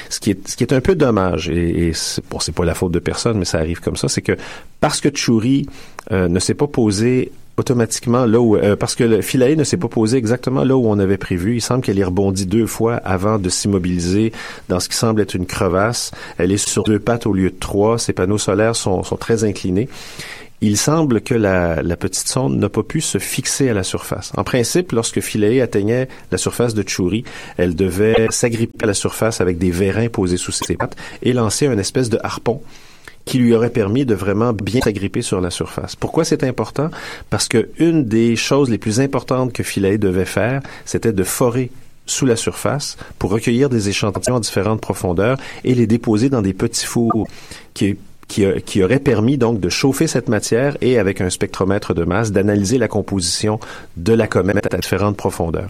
[0.08, 2.64] Ce qui est, ce qui est un peu dommage, et, et c'est, bon, c'est pas
[2.64, 4.36] la faute de personne, mais ça arrive comme ça, c'est que
[4.80, 5.66] parce que Tchouri
[6.12, 9.76] euh, ne s'est pas posé automatiquement là où euh, parce que le Philae ne s'est
[9.76, 11.56] pas posé exactement là où on avait prévu.
[11.56, 14.32] Il semble qu'elle ait rebondi deux fois avant de s'immobiliser
[14.68, 16.10] dans ce qui semble être une crevasse.
[16.38, 17.98] Elle est sur deux pattes au lieu de trois.
[17.98, 19.88] Ses panneaux solaires sont, très inclinés.
[20.62, 24.32] Il semble que la, la petite sonde n'a pas pu se fixer à la surface.
[24.36, 27.24] En principe, lorsque Philae atteignait la surface de Tchouri,
[27.58, 31.66] elle devait s'agripper à la surface avec des vérins posés sous ses pattes et lancer
[31.66, 32.62] un espèce de harpon
[33.26, 35.96] qui lui aurait permis de vraiment bien s'agripper sur la surface.
[35.96, 36.90] Pourquoi c'est important?
[37.28, 41.70] Parce que une des choses les plus importantes que Philae devait faire, c'était de forer
[42.06, 46.54] sous la surface pour recueillir des échantillons à différentes profondeurs et les déposer dans des
[46.54, 47.26] petits fours
[47.74, 47.96] qui
[48.28, 52.76] qui, aurait permis donc de chauffer cette matière et avec un spectromètre de masse d'analyser
[52.76, 53.60] la composition
[53.96, 55.68] de la comète à différentes profondeurs.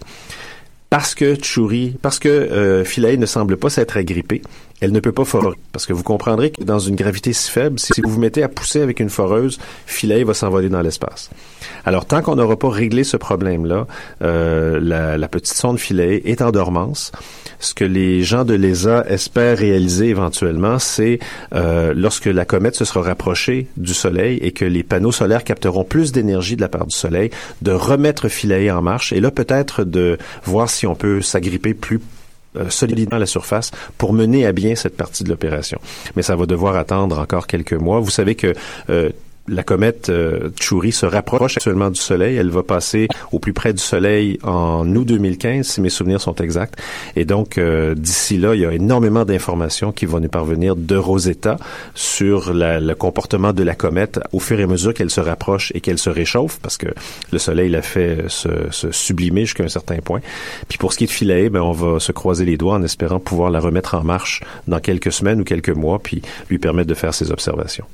[0.89, 4.41] Parce que Tchouri, parce que euh, Philae ne semble pas s'être agrippée,
[4.81, 5.57] elle ne peut pas forer.
[5.73, 8.49] Parce que vous comprendrez que dans une gravité si faible, si vous vous mettez à
[8.49, 11.31] pousser avec une foreuse, Philae va s'envoler dans l'espace.
[11.85, 13.87] Alors, tant qu'on n'aura pas réglé ce problème-là,
[14.23, 17.13] euh, la, la, petite sonde Philae est en dormance.
[17.59, 21.21] Ce que les gens de l'ESA espèrent réaliser éventuellement, c'est
[21.55, 25.85] euh, lorsque la comète se sera rapprochée du Soleil et que les panneaux solaires capteront
[25.85, 27.31] plus d'énergie de la part du Soleil,
[27.63, 32.01] de remettre Philae en marche et là peut-être de voir si on peut s'agripper plus
[32.69, 35.79] solidement à la surface pour mener à bien cette partie de l'opération.
[36.17, 38.01] Mais ça va devoir attendre encore quelques mois.
[38.01, 38.55] Vous savez que
[38.91, 39.11] euh,
[39.49, 42.37] la comète euh, Tchouri se rapproche actuellement du Soleil.
[42.37, 46.35] Elle va passer au plus près du Soleil en août 2015, si mes souvenirs sont
[46.37, 46.79] exacts.
[47.15, 50.97] Et donc, euh, d'ici là, il y a énormément d'informations qui vont nous parvenir de
[50.97, 51.59] Rosetta
[51.95, 55.73] sur la, le comportement de la comète au fur et à mesure qu'elle se rapproche
[55.75, 56.89] et qu'elle se réchauffe, parce que
[57.33, 60.21] le Soleil l'a fait se, se sublimer jusqu'à un certain point.
[60.69, 62.83] Puis pour ce qui est de Philae, ben, on va se croiser les doigts en
[62.83, 66.89] espérant pouvoir la remettre en marche dans quelques semaines ou quelques mois, puis lui permettre
[66.89, 67.87] de faire ses observations.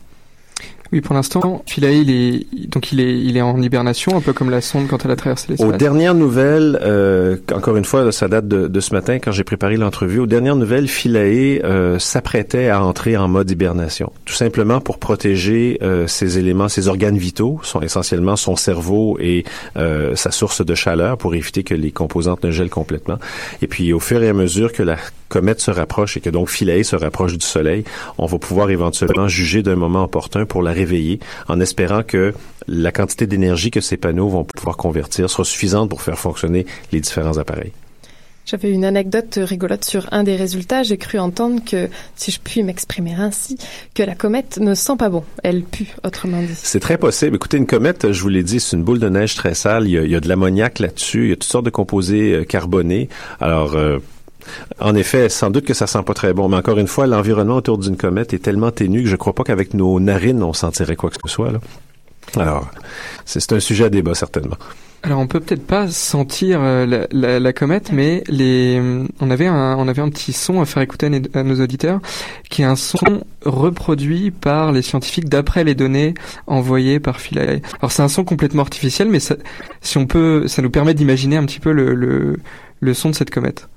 [0.92, 4.34] Oui, pour l'instant, Philae, il est donc il est il est en hibernation, un peu
[4.34, 5.66] comme la sonde quand elle a traversé l'espace.
[5.66, 9.44] Aux dernières nouvelles, euh, encore une fois, ça date de, de ce matin quand j'ai
[9.44, 10.18] préparé l'entrevue.
[10.18, 15.78] Aux dernières nouvelles, Philae euh, s'apprêtait à entrer en mode hibernation, tout simplement pour protéger
[15.82, 19.44] euh, ses éléments, ses organes vitaux, sont essentiellement son cerveau et
[19.76, 23.16] euh, sa source de chaleur, pour éviter que les composantes ne gèlent complètement.
[23.62, 24.98] Et puis, au fur et à mesure que la
[25.32, 27.84] comète se rapproche et que donc Philae se rapproche du Soleil,
[28.18, 32.34] on va pouvoir éventuellement juger d'un moment opportun pour la réveiller, en espérant que
[32.68, 37.00] la quantité d'énergie que ces panneaux vont pouvoir convertir sera suffisante pour faire fonctionner les
[37.00, 37.72] différents appareils.
[38.44, 40.82] J'avais une anecdote rigolote sur un des résultats.
[40.82, 43.56] J'ai cru entendre que, si je puis m'exprimer ainsi,
[43.94, 45.22] que la comète ne sent pas bon.
[45.44, 46.54] Elle pue, autrement dit.
[46.54, 47.36] C'est très possible.
[47.36, 49.86] Écoutez, une comète, je vous l'ai dit, c'est une boule de neige très sale.
[49.86, 51.26] Il y a, il y a de l'ammoniac là-dessus.
[51.26, 53.08] Il y a toutes sortes de composés euh, carbonés.
[53.40, 54.00] Alors, euh,
[54.80, 57.56] en effet, sans doute que ça sent pas très bon, mais encore une fois, l'environnement
[57.56, 60.96] autour d'une comète est tellement ténu que je crois pas qu'avec nos narines on sentirait
[60.96, 61.52] quoi que ce soit.
[62.36, 62.68] Alors,
[63.24, 64.56] c'est un sujet à débat certainement.
[65.04, 68.22] Alors on peut peut-être pas sentir euh, la, comète, mais
[69.20, 72.00] on avait un, on avait un petit son à faire écouter à, nos auditeurs,
[72.48, 76.14] qui est un son reproduit par les scientifiques d'après les données
[76.46, 77.62] envoyées par Philae.
[77.80, 79.34] Alors c'est un son complètement artificiel, mais ça,
[79.80, 82.36] si on peut, ça nous permet d'imaginer un petit peu le,
[82.80, 83.68] le son de cette comète.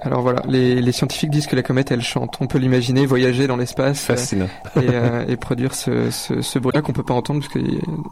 [0.00, 2.38] Alors voilà, les, les, scientifiques disent que la comète, elle chante.
[2.40, 4.04] On peut l'imaginer voyager dans l'espace.
[4.04, 4.48] Fascinant.
[4.76, 7.58] Euh, et, euh, et, produire ce, ce, ce bruit-là qu'on peut pas entendre parce que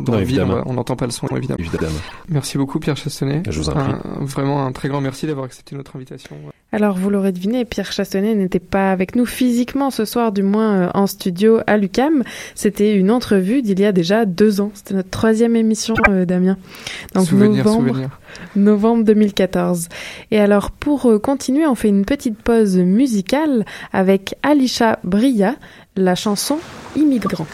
[0.03, 1.59] dans non, la ville, on n'entend pas le son, évidemment.
[1.59, 1.99] évidemment.
[2.29, 3.43] Merci beaucoup, Pierre Chassonnet.
[3.49, 3.83] Je vous en prie.
[3.83, 6.37] Un, vraiment un très grand merci d'avoir accepté notre invitation.
[6.73, 10.75] Alors, vous l'aurez deviné, Pierre Chassonnet n'était pas avec nous physiquement ce soir, du moins
[10.75, 12.25] euh, en studio à l'UCAM.
[12.57, 14.73] C'était une entrevue d'il y a déjà deux ans.
[14.75, 16.59] C'était notre troisième émission, euh, Damien.
[17.15, 18.21] Donc, souvenir, novembre, souvenir.
[18.57, 19.89] novembre 2014.
[20.33, 25.55] Et alors, pour euh, continuer, on fait une petite pause musicale avec Alisha Bria,
[25.95, 26.59] la chanson
[26.97, 27.47] Immigrant.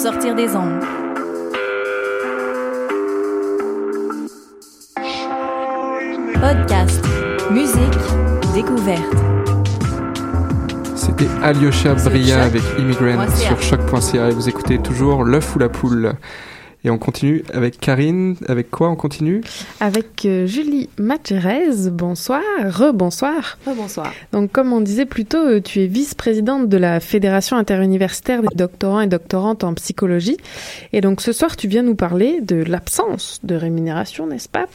[0.00, 0.80] Sortir des ondes.
[6.40, 7.04] Podcast,
[7.50, 7.98] musique,
[8.54, 9.02] découverte.
[10.94, 16.14] C'était Alyosha Bria avec Immigrant sur choc.ca et vous écoutez toujours l'œuf ou la poule.
[16.82, 18.36] Et on continue avec Karine.
[18.48, 19.42] Avec quoi on continue?
[19.80, 21.90] Avec euh, Julie Matérez.
[21.90, 22.40] Bonsoir.
[22.64, 23.58] Rebonsoir.
[23.66, 24.12] Rebonsoir.
[24.32, 28.54] Donc, comme on disait plus tôt, euh, tu es vice-présidente de la Fédération interuniversitaire des
[28.54, 30.38] doctorants et doctorantes en psychologie.
[30.92, 34.66] Et donc, ce soir, tu viens nous parler de l'absence de rémunération, n'est-ce pas,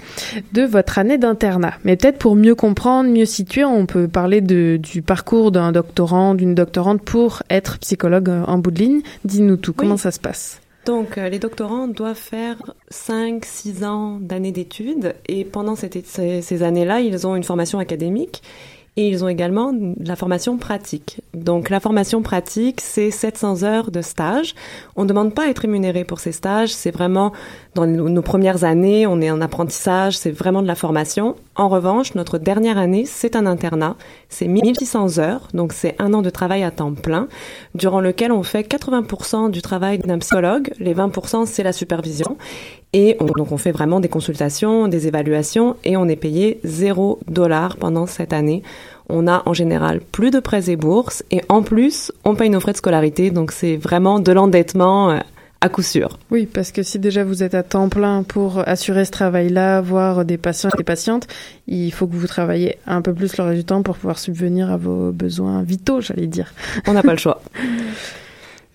[0.53, 1.73] de votre année d'internat.
[1.85, 6.35] Mais peut-être pour mieux comprendre, mieux situer, on peut parler de, du parcours d'un doctorant,
[6.35, 9.01] d'une doctorante pour être psychologue en bout de ligne.
[9.23, 9.73] Dis-nous tout.
[9.73, 10.61] Comment ça se passe?
[10.85, 12.57] Donc, euh, les doctorants doivent faire
[12.91, 15.89] 5-6 ans d'années d'études et pendant ces,
[16.41, 18.43] ces années-là, ils ont une formation académique
[18.97, 21.21] et ils ont également la formation pratique.
[21.33, 24.55] Donc la formation pratique, c'est 700 heures de stage.
[24.95, 26.69] On ne demande pas à être rémunéré pour ces stages.
[26.69, 27.33] C'est vraiment
[27.73, 31.35] dans nos premières années, on est en apprentissage, c'est vraiment de la formation.
[31.55, 33.97] En revanche, notre dernière année, c'est un internat.
[34.29, 37.27] C'est 1600 heures, donc c'est un an de travail à temps plein,
[37.73, 40.71] durant lequel on fait 80% du travail d'un psychologue.
[40.79, 42.37] Les 20%, c'est la supervision.
[42.93, 47.19] Et on, donc on fait vraiment des consultations, des évaluations, et on est payé 0
[47.27, 48.63] dollar pendant cette année.
[49.09, 52.59] On a en général plus de prêts et bourses, et en plus, on paye nos
[52.59, 55.19] frais de scolarité, donc c'est vraiment de l'endettement euh,
[55.61, 56.17] à coup sûr.
[56.31, 60.23] Oui, parce que si déjà vous êtes à temps plein pour assurer ce travail-là, voir
[60.23, 61.27] des patients et des patientes,
[61.67, 64.71] il faut que vous travaillez un peu plus le reste du temps pour pouvoir subvenir
[64.71, 66.53] à vos besoins vitaux, j'allais dire.
[66.87, 67.41] On n'a pas le choix.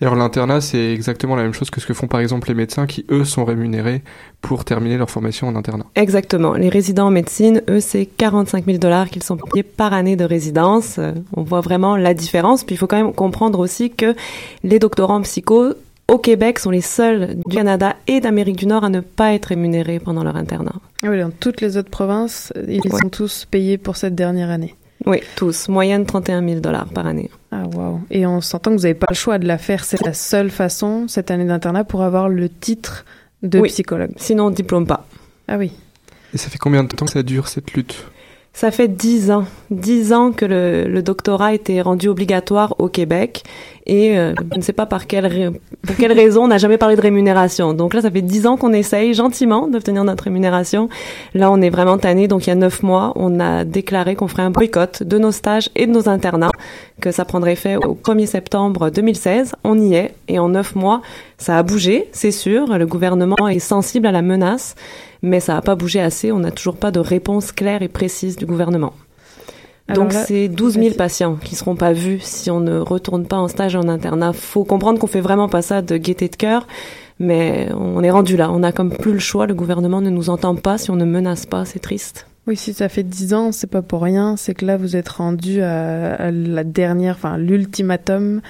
[0.01, 2.55] Et alors l'internat, c'est exactement la même chose que ce que font par exemple les
[2.55, 4.01] médecins qui, eux, sont rémunérés
[4.41, 5.85] pour terminer leur formation en internat.
[5.95, 6.53] Exactement.
[6.53, 10.25] Les résidents en médecine, eux, c'est 45 000 dollars qu'ils sont payés par année de
[10.25, 10.97] résidence.
[10.97, 12.63] Euh, on voit vraiment la différence.
[12.63, 14.15] Puis il faut quand même comprendre aussi que
[14.63, 15.73] les doctorants en psycho
[16.07, 19.45] au Québec sont les seuls du Canada et d'Amérique du Nord à ne pas être
[19.45, 20.73] rémunérés pendant leur internat.
[21.03, 22.89] Oui, dans toutes les autres provinces, ils Ouais.
[23.01, 24.75] sont tous payés pour cette dernière année.
[25.05, 25.67] Oui, tous.
[25.67, 27.29] Moyenne 31 000 dollars par année.
[27.51, 28.01] Ah waouh.
[28.11, 29.83] Et on s'entend que vous n'avez pas le choix de la faire.
[29.83, 33.03] C'est la seule façon, cette année d'internat, pour avoir le titre
[33.41, 33.69] de Oui.
[33.69, 34.11] psychologue.
[34.17, 35.07] Sinon, on ne diplôme pas.
[35.47, 35.71] Ah oui.
[36.33, 38.05] Et ça fait combien de temps que ça dure cette lutte?
[38.53, 43.43] Ça fait dix ans, dix ans que le, le doctorat été rendu obligatoire au Québec
[43.85, 45.53] et euh, je ne sais pas par quelle,
[45.85, 47.73] pour quelle raison on n'a jamais parlé de rémunération.
[47.73, 50.89] Donc là, ça fait dix ans qu'on essaye gentiment d'obtenir notre rémunération.
[51.33, 52.27] Là, on est vraiment tanné.
[52.27, 55.31] Donc il y a neuf mois, on a déclaré qu'on ferait un boycott de nos
[55.31, 56.51] stages et de nos internats,
[56.99, 59.55] que ça prendrait fait au 1er septembre 2016.
[59.63, 61.01] On y est et en neuf mois,
[61.37, 62.77] ça a bougé, c'est sûr.
[62.77, 64.75] Le gouvernement est sensible à la menace,
[65.21, 66.31] mais ça n'a pas bougé assez.
[66.31, 68.93] On n'a toujours pas de réponse claire et précise du gouvernement.
[69.87, 73.37] Alors Donc c'est 12 000 patients qui seront pas vus si on ne retourne pas
[73.37, 74.33] en stage en internat.
[74.33, 76.67] Faut comprendre qu'on fait vraiment pas ça de gaieté de cœur,
[77.19, 78.49] mais on est rendu là.
[78.51, 79.47] On a comme plus le choix.
[79.47, 81.65] Le gouvernement ne nous entend pas si on ne menace pas.
[81.65, 82.27] C'est triste.
[82.47, 84.35] Oui, si ça fait dix ans, c'est pas pour rien.
[84.35, 88.41] C'est que là, vous êtes rendu à, à la dernière, enfin, l'ultimatum.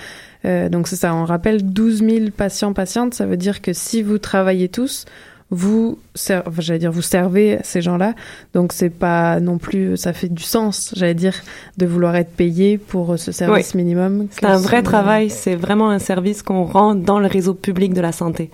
[0.46, 3.14] Euh, donc c'est ça, on rappelle 12 000 patients, patientes.
[3.14, 5.06] Ça veut dire que si vous travaillez tous,
[5.52, 6.00] vous,
[6.58, 8.16] j'allais dire, vous servez ces gens-là.
[8.54, 11.36] Donc c'est pas non plus, ça fait du sens, j'allais dire,
[11.78, 14.28] de vouloir être payé pour ce service minimum.
[14.32, 15.30] C'est un vrai travail.
[15.30, 18.50] C'est vraiment un service qu'on rend dans le réseau public de la santé.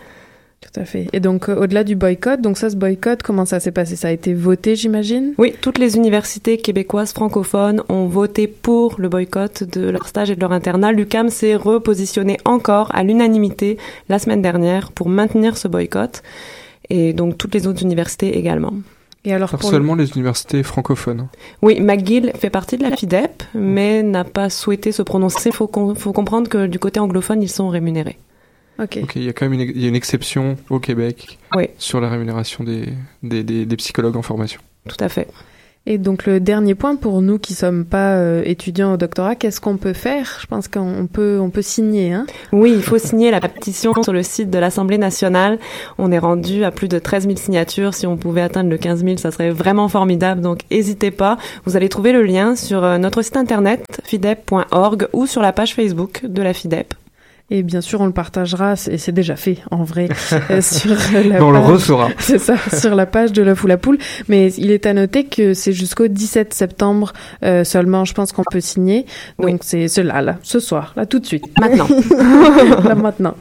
[0.59, 1.07] Tout à fait.
[1.13, 3.95] Et donc, euh, au-delà du boycott, donc ça, ce boycott, comment ça s'est passé?
[3.95, 5.35] Ça a été voté, j'imagine?
[5.37, 10.35] Oui, toutes les universités québécoises francophones ont voté pour le boycott de leur stage et
[10.35, 10.91] de leur internat.
[10.91, 13.77] L'UCAM s'est repositionné encore à l'unanimité
[14.09, 16.23] la semaine dernière pour maintenir ce boycott.
[16.89, 18.73] Et donc toutes les autres universités également.
[19.25, 21.27] Et alors, Alors seulement les universités francophones.
[21.61, 25.49] Oui, McGill fait partie de la FIDEP, mais n'a pas souhaité se prononcer.
[25.49, 28.17] Il faut, com- faut comprendre que du côté anglophone, ils sont rémunérés.
[28.81, 28.99] Ok.
[29.03, 31.65] Ok, il y a quand même une, il y a une exception au Québec Oui.
[31.77, 32.85] sur la rémunération des,
[33.23, 34.61] des, des, des psychologues en formation.
[34.88, 35.27] Tout à fait.
[35.89, 39.61] Et donc le dernier point pour nous qui sommes pas euh, étudiants au doctorat, qu'est-ce
[39.61, 40.38] qu'on peut faire?
[40.41, 42.25] Je pense qu'on peut on peut signer hein.
[42.51, 45.59] Oui, il faut signer la pétition sur le site de l'Assemblée nationale.
[45.97, 47.93] On est rendu à plus de 13 000 signatures.
[47.93, 50.41] Si on pouvait atteindre le 15 000, ça serait vraiment formidable.
[50.41, 51.38] Donc, n'hésitez pas.
[51.63, 55.73] Vous allez trouver le lien sur euh, notre site internet fidep.org ou sur la page
[55.73, 56.95] Facebook de la FIDEP.
[57.49, 60.09] Et bien sûr, on le partagera, et c'est déjà fait en vrai,
[60.51, 60.89] euh, sur
[61.23, 62.09] la on le page- refera.
[62.19, 63.97] C'est ça, sur la page de l'œuf ou la poule.
[64.27, 67.13] Mais il est à noter que c'est jusqu'au 17 septembre
[67.45, 69.05] euh, seulement, je pense qu'on peut signer.
[69.39, 71.45] Donc c'est cela, là, ce soir, là, tout de suite.
[71.57, 71.87] Maintenant.
[72.83, 73.35] là, maintenant.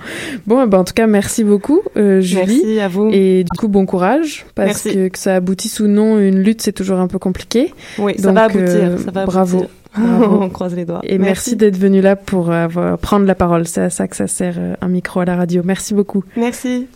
[0.47, 2.63] Bon, eh ben, en tout cas, merci beaucoup, euh, Julie.
[2.65, 3.11] Merci à vous.
[3.13, 4.93] Et du coup, bon courage, parce Merci.
[4.95, 7.73] que que ça aboutisse ou non, une lutte, c'est toujours un peu compliqué.
[7.99, 8.65] Oui, ça va aboutir.
[8.69, 9.57] euh, ça va bravo.
[9.59, 9.75] aboutir.
[10.41, 11.01] On croise les doigts.
[11.05, 13.67] Et merci, d'être venu là pour avoir- prendre la parole.
[13.67, 15.63] C'est à ça que ça sert euh, un micro à la radio.
[15.65, 16.25] Merci beaucoup.
[16.37, 16.87] Merci.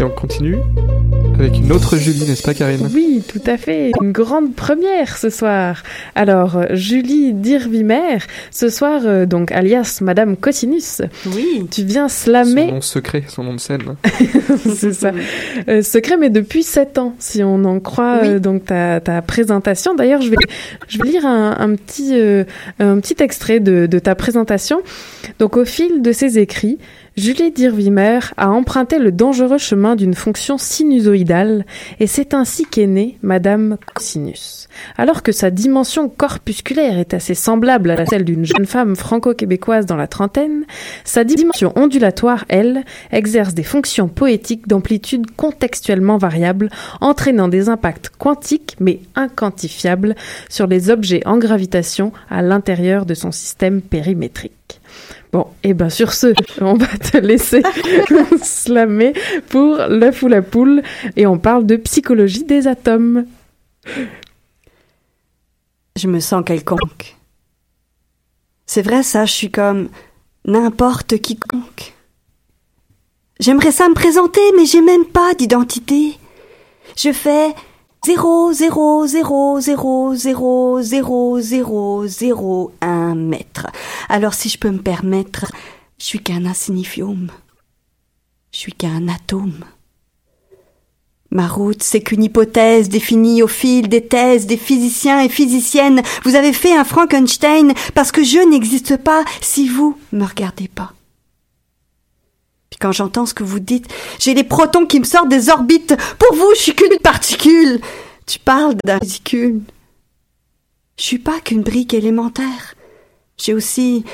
[0.00, 0.56] Et on continue
[1.38, 2.88] avec une autre Julie, n'est-ce pas Karine?
[2.92, 3.92] Oui, tout à fait.
[4.02, 5.82] Une grande première ce soir.
[6.14, 8.18] Alors, euh, Julie Dirvimer,
[8.50, 11.00] ce soir, euh, donc alias Madame Cosinus.
[11.34, 11.66] Oui.
[11.70, 12.66] Tu viens slammer...
[12.68, 13.96] Son nom secret, son nom de scène.
[14.74, 15.12] C'est ça.
[15.68, 19.94] Euh, secret, mais depuis 7 ans, si on en croit euh, donc ta, ta présentation.
[19.94, 20.36] D'ailleurs, je vais,
[20.88, 22.44] je vais lire un, un petit, euh,
[22.80, 24.82] un petit extrait de, de ta présentation.
[25.38, 26.78] Donc, au fil de ses écrits,
[27.20, 31.66] Julie Dirvimer a emprunté le dangereux chemin d'une fonction sinusoïdale
[31.98, 34.68] et c'est ainsi qu'est née Madame Cosinus.
[34.96, 39.98] Alors que sa dimension corpusculaire est assez semblable à celle d'une jeune femme franco-québécoise dans
[39.98, 40.64] la trentaine,
[41.04, 46.70] sa dimension ondulatoire, elle, exerce des fonctions poétiques d'amplitude contextuellement variable,
[47.02, 50.14] entraînant des impacts quantiques mais inquantifiables
[50.48, 54.52] sur les objets en gravitation à l'intérieur de son système périmétrique.
[55.32, 57.62] Bon, et ben sur ce, on va te laisser
[58.42, 59.12] slammer
[59.48, 60.82] pour l'œuf ou la poule
[61.16, 63.26] et on parle de psychologie des atomes.
[65.96, 67.16] Je me sens quelconque.
[68.66, 69.88] C'est vrai ça, je suis comme
[70.44, 71.94] n'importe quiconque.
[73.38, 76.18] J'aimerais ça me présenter, mais j'ai même pas d'identité.
[76.96, 77.54] Je fais
[78.02, 83.66] 0, 0, 0, 0, 0, 0, 0, 0, 1 mètre.
[84.08, 85.52] Alors si je peux me permettre,
[85.98, 87.30] je suis qu'un insignifium.
[88.52, 89.64] Je suis qu'un atome.
[91.30, 96.02] Ma route, c'est qu'une hypothèse définie au fil des thèses des physiciens et physiciennes.
[96.24, 100.94] Vous avez fait un Frankenstein parce que je n'existe pas si vous me regardez pas.
[102.80, 103.86] Quand j'entends ce que vous dites,
[104.18, 105.94] j'ai les protons qui me sortent des orbites.
[106.18, 107.80] Pour vous, je suis qu'une particule.
[108.26, 109.60] Tu parles d'un ridicule.
[110.96, 112.74] Je suis pas qu'une brique élémentaire.
[113.36, 114.04] J'ai aussi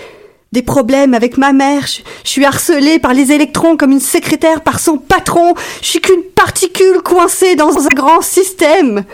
[0.51, 1.87] des problèmes avec ma mère.
[1.87, 5.55] Je, je suis harcelée par les électrons comme une secrétaire par son patron.
[5.81, 9.05] Je suis qu'une particule coincée dans un grand système.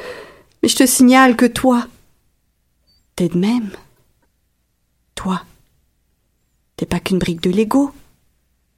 [0.62, 1.86] Mais je te signale que toi,
[3.16, 3.70] t'es de même.
[5.14, 5.42] Toi,
[6.76, 7.92] t'es pas qu'une brique de Lego.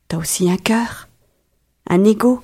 [0.09, 1.09] T'as aussi un cœur,
[1.89, 2.41] un ego.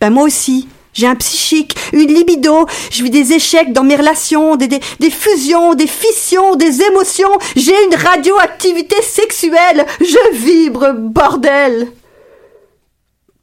[0.00, 4.56] Ben moi aussi, j'ai un psychique, une libido, je vis des échecs dans mes relations,
[4.56, 11.92] des, des, des fusions, des fissions, des émotions, j'ai une radioactivité sexuelle, je vibre, bordel.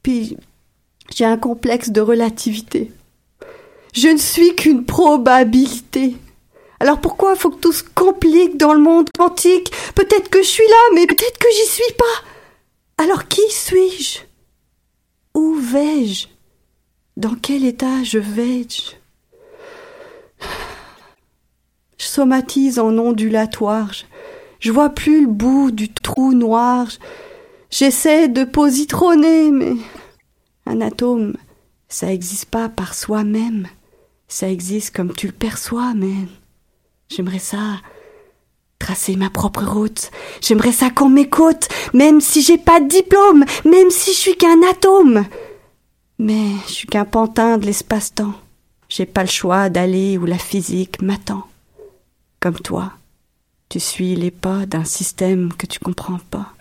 [0.02, 0.36] Puis,
[1.14, 2.90] j'ai un complexe de relativité.
[3.94, 6.16] Je ne suis qu'une probabilité.
[6.80, 9.70] Alors pourquoi faut que tout se complique dans le monde quantique?
[9.94, 12.28] Peut-être que je suis là, mais peut-être que j'y suis pas.
[12.98, 14.20] Alors qui suis-je?
[15.34, 16.28] Où vais-je?
[17.16, 18.94] Dans quel état je vais-je?
[21.98, 23.90] Je somatise en ondulatoire.
[24.60, 26.88] Je, vois plus le bout du trou noir.
[26.90, 26.98] Je-
[27.70, 29.74] J'essaie de positronner, mais
[30.66, 31.34] un atome,
[31.88, 33.66] ça existe pas par soi-même.
[34.28, 36.14] Ça existe comme tu le perçois, mais
[37.08, 37.80] j'aimerais ça
[38.78, 40.10] tracer ma propre route.
[40.40, 44.62] J'aimerais ça qu'on m'écoute, même si j'ai pas de diplôme, même si je suis qu'un
[44.70, 45.24] atome.
[46.18, 48.34] Mais je suis qu'un pantin de l'espace-temps.
[48.88, 51.46] J'ai pas le choix d'aller où la physique m'attend.
[52.40, 52.92] Comme toi,
[53.68, 56.52] tu suis les pas d'un système que tu comprends pas.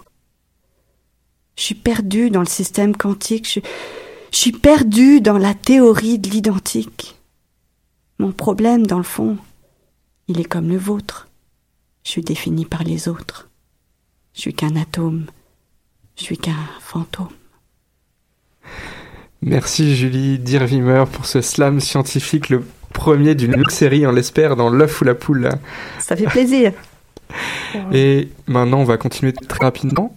[1.56, 3.48] Je suis perdu dans le système quantique.
[3.48, 3.60] Je,
[4.36, 7.20] suis perdu dans la théorie de l'identique.
[8.18, 9.38] Mon problème, dans le fond,
[10.28, 11.28] il est comme le vôtre.
[12.04, 13.50] Je suis défini par les autres.
[14.34, 15.26] Je suis qu'un atome.
[16.18, 17.30] Je suis qu'un fantôme.
[19.42, 24.70] Merci Julie Dirvimer pour ce slam scientifique, le premier d'une longue série, on l'espère, dans
[24.70, 25.50] l'œuf ou la poule.
[26.00, 26.72] Ça fait plaisir.
[27.92, 30.16] Et maintenant, on va continuer très rapidement.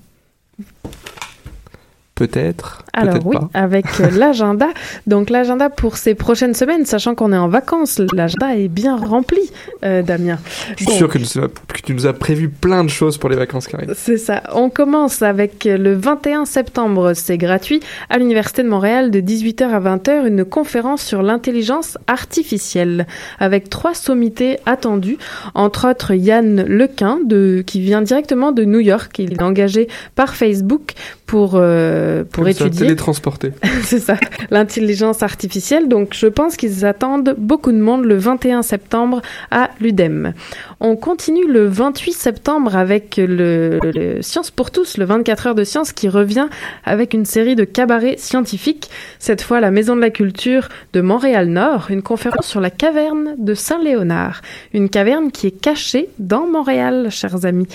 [2.17, 3.51] Peut-être, Alors oui, pas.
[3.55, 4.69] avec euh, l'agenda.
[5.07, 9.39] Donc l'agenda pour ces prochaines semaines, sachant qu'on est en vacances, l'agenda est bien rempli,
[9.85, 10.39] euh, Damien.
[10.79, 13.93] Je suis sûr que, tu nous as- prévu plein de choses pour les vacances, Karine.
[13.95, 14.43] C'est ça.
[14.55, 17.13] On commence avec le 21 septembre.
[17.13, 23.07] C'est gratuit à l'Université de Montréal de 18h à 20h, une conférence sur l'intelligence artificielle
[23.39, 25.19] avec trois sommités attendues,
[25.55, 29.19] entre autres Yann Lequin de, qui vient directement de New York.
[29.19, 30.95] Il est engagé par Facebook
[31.27, 32.87] pour, euh, pour Comme ça, étudier.
[32.87, 33.53] télétransporter.
[33.83, 34.17] C'est ça,
[34.51, 35.89] l'intelligence artificielle.
[35.89, 40.33] Donc, je pense qu'ils attendent beaucoup de monde le 21 septembre à l'UDEM.
[40.81, 45.65] On continue le 28 septembre avec le, le Science pour tous, le 24 heures de
[45.65, 46.49] science qui revient
[46.85, 48.91] avec une série de cabarets scientifiques.
[49.19, 53.55] Cette fois, la Maison de la Culture de Montréal-Nord, une conférence sur la caverne de
[53.55, 54.43] Saint-Léonard.
[54.73, 57.67] Une caverne qui est cachée dans Montréal, chers amis.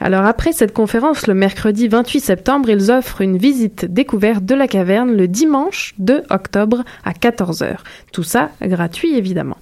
[0.00, 4.54] Alors, après cette conférence, le mercredi 28 septembre, ils offrent une visite site découverte de
[4.54, 7.76] la caverne le dimanche 2 octobre à 14h.
[8.12, 9.56] Tout ça gratuit évidemment.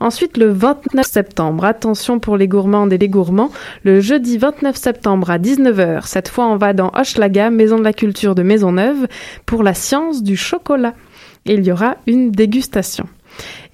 [0.00, 3.50] Ensuite, le 29 septembre, attention pour les gourmandes et les gourmands,
[3.84, 7.92] le jeudi 29 septembre à 19h, cette fois on va dans Hochelaga, Maison de la
[7.92, 9.06] Culture de Maisonneuve,
[9.46, 10.94] pour la science du chocolat.
[11.46, 13.08] Et il y aura une dégustation.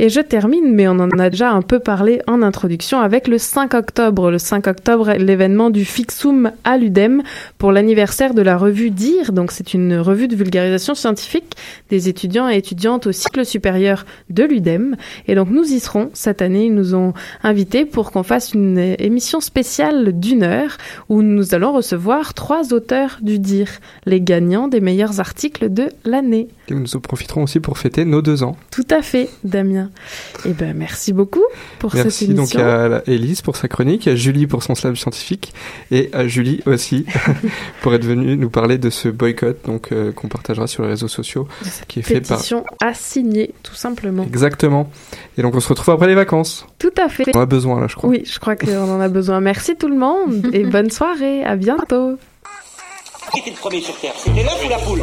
[0.00, 3.36] Et je termine, mais on en a déjà un peu parlé en introduction, avec le
[3.36, 4.30] 5 octobre.
[4.30, 7.24] Le 5 octobre, l'événement du Fixum à l'UDEM
[7.58, 9.32] pour l'anniversaire de la revue DIR.
[9.32, 11.56] Donc, c'est une revue de vulgarisation scientifique
[11.90, 14.94] des étudiants et étudiantes au cycle supérieur de l'UDEM.
[15.26, 16.66] Et donc, nous y serons cette année.
[16.66, 20.78] Ils nous ont invités pour qu'on fasse une émission spéciale d'une heure
[21.08, 23.68] où nous allons recevoir trois auteurs du DIR,
[24.06, 26.46] les gagnants des meilleurs articles de l'année.
[26.68, 28.56] Et nous en profiterons aussi pour fêter nos deux ans.
[28.70, 29.87] Tout à fait, Damien.
[30.44, 31.44] Eh ben, merci beaucoup
[31.78, 32.58] pour merci cette émission.
[32.60, 35.52] donc à Élise pour sa chronique, à Julie pour son slam scientifique
[35.90, 37.06] et à Julie aussi
[37.82, 41.08] pour être venue nous parler de ce boycott donc euh, qu'on partagera sur les réseaux
[41.08, 41.48] sociaux
[41.88, 44.24] qui est fait par Pétition à signer, tout simplement.
[44.24, 44.90] Exactement.
[45.36, 46.66] Et donc on se retrouve après les vacances.
[46.78, 47.24] Tout à fait.
[47.34, 48.10] On a besoin là, je crois.
[48.10, 49.40] Oui, je crois qu'on en a besoin.
[49.40, 51.44] Merci tout le monde et bonne soirée.
[51.44, 52.18] À bientôt.
[53.32, 54.14] Qui était le premier sur Terre?
[54.16, 55.00] C'était l'œuf ou la poule?